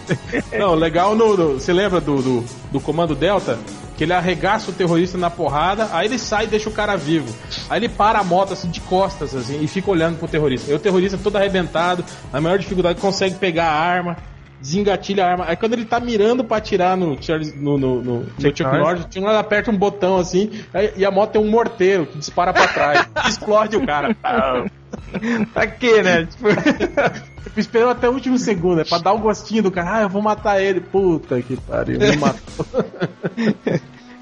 [0.58, 1.36] Não, legal no.
[1.36, 3.58] no- você lembra do, do, do Comando Delta?
[3.96, 7.32] Que ele arregaça o terrorista na porrada, aí ele sai e deixa o cara vivo.
[7.68, 10.72] Aí ele para a moto assim de costas assim e fica olhando pro terrorista.
[10.72, 12.02] E o terrorista todo arrebentado,
[12.32, 14.16] na maior dificuldade, consegue pegar a arma
[14.62, 15.44] desengatilha a arma.
[15.48, 19.06] Aí quando ele tá mirando pra atirar no, Charles, no, no, no, no Chuck Norris,
[19.10, 20.50] tinha lá aperta um botão assim,
[20.96, 23.08] e a moto tem um morteiro que dispara pra trás.
[23.28, 24.16] explode o cara.
[25.52, 26.26] pra quê, né?
[26.26, 26.48] Tipo...
[27.54, 29.98] Esperou até o último segundo, é pra dar o um gostinho do cara.
[29.98, 30.80] Ah, eu vou matar ele.
[30.80, 32.64] Puta que pariu, me matou.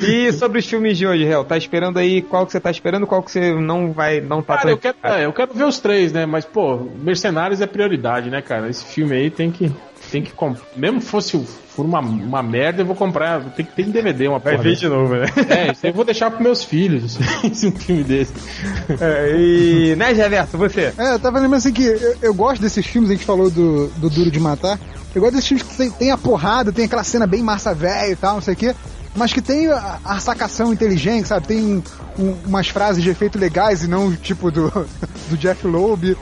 [0.00, 3.06] E sobre os filmes de hoje, Real, tá esperando aí qual que você tá esperando,
[3.06, 5.78] qual que você não vai, não tá cara, eu quero, é, eu quero ver os
[5.78, 6.24] três, né?
[6.24, 8.68] Mas, pô, Mercenários é prioridade, né, cara?
[8.68, 9.70] Esse filme aí tem que.
[10.10, 10.64] Tem que comprar.
[10.76, 11.38] Mesmo fosse
[11.80, 13.42] for uma, uma merda, eu vou comprar.
[13.52, 15.26] Tem que ter em DVD uma Vai ver de novo, né?
[15.48, 17.18] É, isso aí eu vou deixar pros meus filhos.
[17.44, 18.32] esse um filme desse.
[19.00, 19.96] É, e.
[19.96, 20.92] Né, Reverso, você?
[20.98, 23.88] É, eu tava lembrando assim que eu, eu, gosto desses filmes, a gente falou do,
[23.88, 24.78] do Duro de Matar.
[25.14, 28.12] Eu gosto desses filmes que tem, tem a porrada, tem aquela cena bem massa velha
[28.12, 28.74] e tal, não sei o quê
[29.14, 31.46] mas que tem a, a sacação inteligente, sabe?
[31.46, 31.82] Tem
[32.18, 34.70] um, umas frases de efeito legais e não tipo do,
[35.28, 36.16] do Jeff Loeb.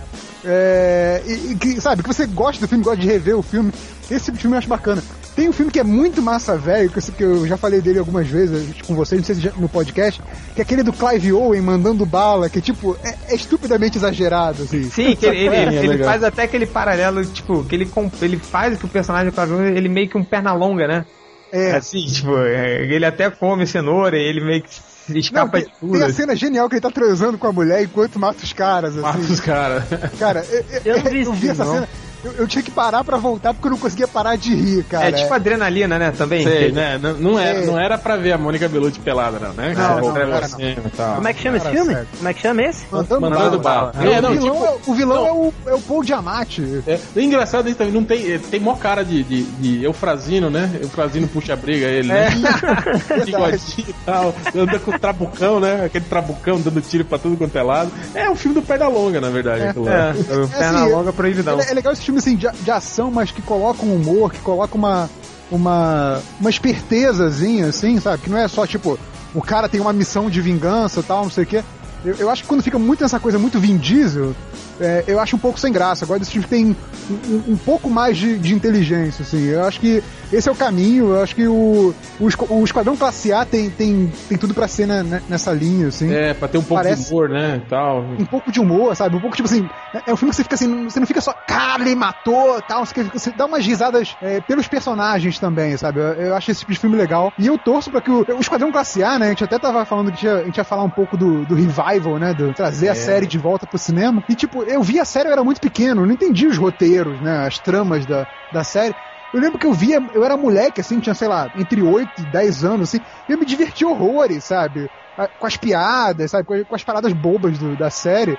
[0.50, 3.70] É, e, que, sabe, que você gosta do filme, gosta de rever o filme.
[4.10, 5.02] Esse tipo de filme eu acho bacana.
[5.36, 8.26] Tem um filme que é muito massa velho, que, que eu já falei dele algumas
[8.26, 10.22] vezes com vocês, não sei se no podcast,
[10.54, 14.84] que é aquele do Clive Owen mandando bala, que tipo, é, é estupidamente exagerado, assim.
[14.88, 17.88] Sim, que ele, ele, é ele faz até aquele paralelo, tipo, que ele,
[18.22, 21.04] ele faz que o personagem do Clive Owen, ele meio que um perna longa, né?
[21.52, 21.72] É.
[21.72, 24.70] Assim, tipo, é, ele até come cenoura e ele meio que
[25.16, 25.92] escapa Não, de tudo.
[25.92, 28.92] Tem a cena genial que ele tá transando com a mulher enquanto mata os caras,
[28.92, 29.02] assim.
[29.02, 29.84] Mata os caras.
[30.18, 31.74] Cara, eu, eu, eu, eu vi essa não.
[31.74, 31.88] cena.
[32.24, 35.08] Eu, eu, tinha que parar pra voltar porque eu não conseguia parar de rir, cara.
[35.08, 36.10] É tipo adrenalina, né?
[36.10, 36.42] Também.
[36.42, 36.98] Sei, né?
[37.00, 39.74] Não, não, era, não era pra ver a Mônica Bellucci pelada, não, né?
[39.76, 41.14] Não, não, não, não.
[41.16, 41.94] Como é que chama esse filme?
[41.94, 42.08] Certo.
[42.16, 42.86] Como é que chama esse?
[42.90, 43.92] Mandando, Mandando bala.
[43.92, 44.10] bala.
[44.10, 46.82] É, não, o vilão, tipo, é, o, vilão é, o, é o Paul Diamante.
[46.86, 50.50] É, é engraçado isso também, não tem, é, tem mó cara de, de, de Eufrazino,
[50.50, 50.70] né?
[50.82, 52.28] Eufrazino puxa a briga ele, né?
[52.28, 52.28] É.
[53.78, 55.84] e tal, anda com o trabucão, né?
[55.84, 57.90] Aquele trabucão dando tiro pra tudo quanto é lado.
[58.14, 59.62] É o filme do Perna Longa, na verdade.
[59.62, 61.60] É, é, é, o Perna assim, Longa proibidão.
[61.60, 64.40] É, é legal esse filme assim, de, de ação mas que coloca um humor, que
[64.40, 65.10] coloca uma,
[65.50, 68.22] uma, uma espertezazinha, assim, sabe?
[68.22, 68.98] Que não é só tipo,
[69.34, 71.62] o cara tem uma missão de vingança tal, não sei o quê.
[72.04, 74.34] Eu, eu acho que quando fica muito essa coisa muito Vin Diesel,
[74.80, 76.04] é, eu acho um pouco sem graça.
[76.04, 76.76] Agora desse filme tem
[77.10, 79.46] um, um pouco mais de, de, inteligência, assim.
[79.46, 80.02] Eu acho que
[80.32, 81.14] esse é o caminho.
[81.14, 84.86] Eu acho que o, o, o Esquadrão Classe A tem, tem, tem tudo pra ser
[84.86, 86.12] na, nessa linha, assim.
[86.12, 87.62] É, pra ter um pouco Parece, de humor, né?
[87.68, 88.02] Tal.
[88.18, 89.16] Um pouco de humor, sabe?
[89.16, 89.68] Um pouco, tipo assim,
[90.06, 92.84] é um filme que você fica assim, você não fica só, cara, ele matou, tal.
[92.84, 96.00] Você, você dá umas risadas é, pelos personagens também, sabe?
[96.00, 97.32] Eu, eu, acho esse tipo de filme legal.
[97.38, 99.26] E eu torço pra que o, o Esquadrão Classe A, né?
[99.26, 102.18] A gente até tava falando que a gente ia falar um pouco do, do revival,
[102.18, 102.34] né?
[102.34, 102.90] Do trazer é.
[102.90, 104.22] a série de volta pro cinema.
[104.28, 107.46] E, tipo, eu vi a série, eu era muito pequeno, não entendi os roteiros, né?
[107.46, 108.94] As tramas da, da série.
[109.32, 112.26] Eu lembro que eu via, eu era moleque, assim, tinha, sei lá, entre 8 e
[112.26, 114.90] 10 anos, assim, e eu me divertia horrores, sabe?
[115.36, 116.64] Com as piadas, sabe?
[116.64, 118.38] Com as paradas bobas do, da série.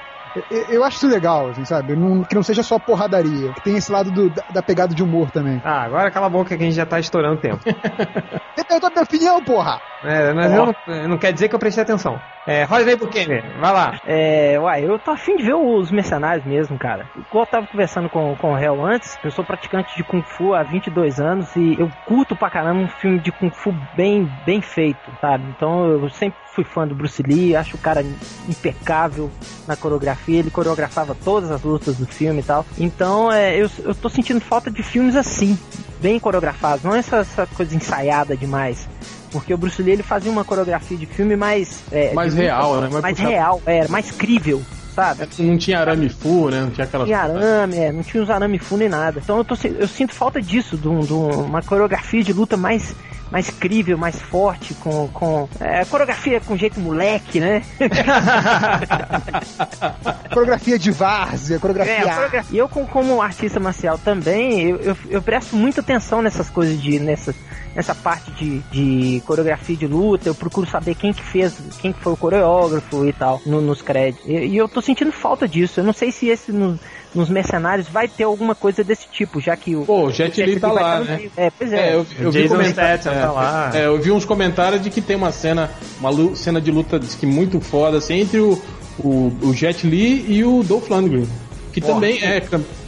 [0.50, 1.96] Eu, acho isso legal, assim, sabe?
[1.96, 3.54] Não, que não seja só porradaria.
[3.54, 5.60] Que tem esse lado do, da, da, pegada de humor também.
[5.64, 7.60] Ah, agora cala a boca que a gente já tá estourando o tempo.
[8.56, 9.82] Você perguntou a minha opinião, porra!
[10.04, 12.22] É, mas eu não, não quer dizer que eu prestei atenção.
[12.46, 14.00] É, Rodney Buchanan, vai lá.
[14.06, 17.10] É, uai, eu tô afim de ver os mercenários mesmo, cara.
[17.16, 20.54] Igual eu tava conversando com, com o Hel antes, eu sou praticante de Kung Fu
[20.54, 24.62] há 22 anos e eu curto pra caramba um filme de Kung Fu bem, bem
[24.62, 25.44] feito, sabe?
[25.50, 28.04] Então eu sempre fui fã do Bruce Lee, acho o cara
[28.48, 29.30] impecável
[29.68, 32.66] na coreografia, ele coreografava todas as lutas do filme e tal.
[32.78, 35.58] Então é, eu, eu tô sentindo falta de filmes assim,
[36.02, 38.88] bem coreografados, não essa, essa coisa ensaiada demais.
[39.32, 41.84] Porque o Bruce Lee ele fazia uma coreografia de filme mais.
[41.92, 42.90] É, mais real, né?
[42.90, 44.62] Mais, mais real, era, é, mais crível.
[44.96, 45.24] Sabe?
[45.24, 46.62] É, não tinha arame fu, né?
[46.62, 47.04] Não tinha aquela.
[47.04, 49.20] Não tinha arame, é, não tinha os arame fu nem nada.
[49.24, 52.96] Então eu, tô, eu sinto falta disso, de, um, de uma coreografia de luta mais
[53.32, 57.64] mais crível, mais forte, com, com é, coreografia com jeito moleque, né?
[60.34, 61.94] coreografia de várzea, coreografia.
[61.94, 62.56] É, coreografia.
[62.56, 67.00] E eu, como artista marcial também, eu, eu, eu, presto muita atenção nessas coisas de.
[67.00, 67.36] nessas
[67.80, 72.00] nessa parte de, de coreografia de luta, eu procuro saber quem que fez, quem que
[72.02, 74.28] foi o coreógrafo e tal, no, nos créditos.
[74.28, 75.80] E, e, eu tô sentindo falta disso.
[75.80, 76.78] Eu não sei se esse no,
[77.16, 79.86] nos mercenários vai ter alguma coisa desse tipo, já que o.
[79.86, 81.30] Pô, o Jet Li tá lá, né?
[81.38, 81.92] É, pois é.
[81.92, 83.06] é eu, eu vi comentários.
[83.06, 83.72] É, tá lá.
[83.74, 85.72] É, eu vi uns comentários de que tem uma cena,
[86.02, 88.62] uma cena de luta diz que muito foda, assim, entre o,
[89.00, 91.28] o, o Jet Li e o Dolph Lundgren.
[91.72, 91.94] Que Porra.
[91.94, 92.44] também é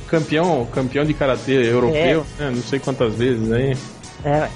[0.10, 2.44] campeão, campeão de karatê europeu, é.
[2.44, 2.52] né?
[2.54, 3.78] Não sei quantas vezes aí.
[4.26, 4.50] É,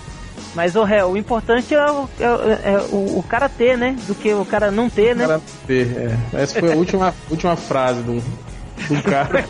[0.56, 3.96] mas o, o importante é o, é, é o, o, cara ter, né?
[4.08, 5.26] Do que o cara não ter, né?
[5.26, 6.42] O cara ter, é.
[6.42, 8.22] Essa foi a última, última frase de
[8.90, 9.46] um, cara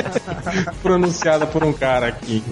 [0.82, 2.42] pronunciada por um cara aqui.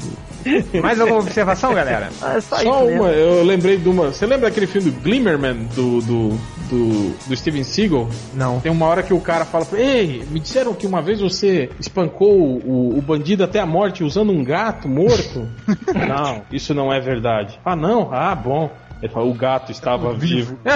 [0.82, 2.10] Mais alguma observação, galera?
[2.34, 3.02] É só, Só isso mesmo.
[3.02, 4.06] uma, eu lembrei de uma.
[4.12, 6.28] Você lembra daquele filme do Glimmerman do, do,
[6.70, 8.08] do, do Steven Seagal?
[8.34, 8.60] Não.
[8.60, 12.38] Tem uma hora que o cara fala Ei, me disseram que uma vez você espancou
[12.38, 15.46] o, o bandido até a morte usando um gato morto.
[16.08, 17.58] não, isso não é verdade.
[17.64, 18.08] Ah, não?
[18.12, 18.70] Ah, bom.
[19.00, 20.58] Ele fala, o gato estava vivo.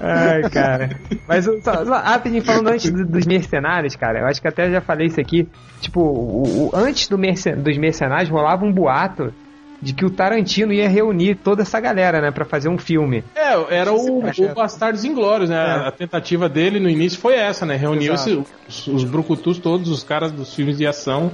[0.00, 0.90] Ai, cara.
[1.26, 4.80] Mas só, só rapidinho falando antes do- dos mercenários, cara, eu acho que até já
[4.80, 5.48] falei isso aqui.
[5.80, 9.32] Tipo, o, o- antes do mercen- dos mercenários rolava um boato
[9.80, 13.24] de que o Tarantino ia reunir toda essa galera, né, pra fazer um filme.
[13.34, 15.56] É, era o, o Bastardos Inglórios, né?
[15.56, 17.74] A tentativa dele no início foi essa, né?
[17.76, 18.12] Reuniu
[18.68, 21.32] os, os brucutus todos, os caras dos filmes de ação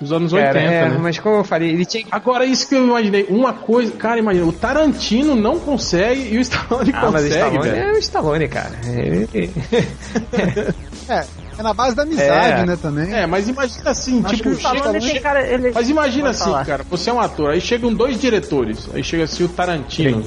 [0.00, 0.98] dos anos Cara, 80, é, né?
[1.00, 2.04] Mas como eu falei, ele tinha.
[2.10, 6.40] Agora, isso que eu imaginei, uma coisa, cara, imagina, o Tarantino não consegue e o
[6.40, 7.82] Stallone Ah, mas o consegue, Stallone velho.
[7.82, 8.80] é o Stallone, cara.
[8.86, 9.28] Ele-
[11.08, 11.24] É,
[11.58, 12.66] é na base da amizade, É.
[12.66, 13.12] né, também.
[13.12, 15.72] É, mas imagina assim, Acho tipo, o chega- Stallone tem cara, ele...
[15.74, 16.64] mas imagina Pode assim, falar.
[16.64, 20.24] cara, você é um ator, aí chegam dois diretores, aí chega assim o Tarantino,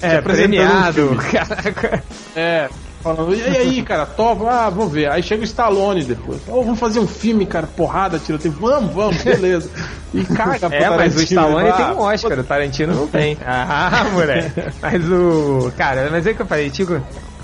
[0.00, 0.92] É, apresentando um premiado.
[0.94, 1.24] filme.
[1.32, 2.04] Caraca.
[2.36, 2.68] é,
[3.02, 6.78] falando, e aí, cara, topa, ah, vamos ver, aí chega o Stallone depois, oh, vamos
[6.78, 9.70] fazer um filme, cara, porrada, tiroteio, vamos, vamos, beleza,
[10.12, 13.36] e caga pro É, mas o Stallone ah, tem um Oscar, o Tarantino não tem.
[13.50, 14.52] Ah, moleque.
[14.80, 15.72] Mas o.
[15.76, 17.00] Cara, mas é que eu falei, Tico.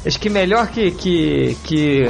[0.07, 2.09] Acho que melhor que, que, que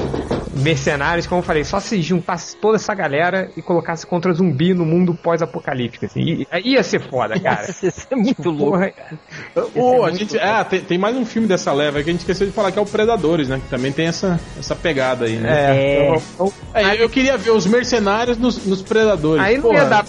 [0.56, 4.84] mercenários, como eu falei, só se juntasse toda essa galera e colocasse contra zumbi no
[4.84, 6.06] mundo pós-apocalíptico.
[6.06, 6.20] Assim.
[6.20, 7.68] I- Ia ser foda, cara.
[7.70, 8.78] Isso é muito louco.
[8.78, 8.92] Porra,
[9.74, 12.46] Ô, a gente, é, tem, tem mais um filme dessa leva que a gente esqueceu
[12.46, 13.60] de falar que é o Predadores, né?
[13.62, 15.50] Que também tem essa, essa pegada aí, né?
[15.52, 16.14] é.
[16.74, 19.42] É, eu queria ver os mercenários nos, nos Predadores.
[19.44, 20.06] Aí não Porra, ia dar.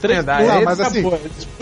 [0.00, 0.24] Três.
[0.24, 1.02] Não, Aí- mas assim,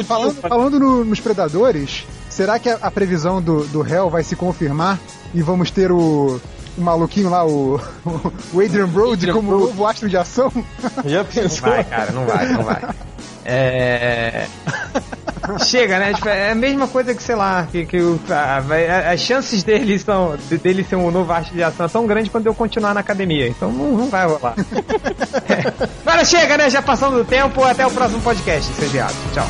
[0.05, 2.05] Falando, falando no- nos Predadores,
[2.37, 4.99] será que a, a previsão do, do Hell vai se confirmar
[5.35, 6.39] e vamos ter o,
[6.77, 7.81] o maluquinho lá, o,
[8.53, 10.53] o Adrian Brody, como novo astro de ação?
[11.07, 11.71] Já Não pensou?
[11.71, 12.83] vai, cara, não vai, não vai.
[13.45, 14.47] É.
[15.65, 16.13] Chega, né?
[16.13, 19.63] Tipo, é a mesma coisa que, sei lá, que, que o- a- a- as chances
[19.63, 22.93] dele, são, de- dele ser um novo arte de ação são grandes quando eu continuar
[22.93, 23.47] na academia.
[23.49, 24.55] Então não, não vai rolar.
[25.49, 25.87] É.
[26.05, 26.69] Agora chega, né?
[26.69, 27.63] Já passando do tempo.
[27.63, 29.15] Até o próximo podcast, viado.
[29.33, 29.47] Tchau.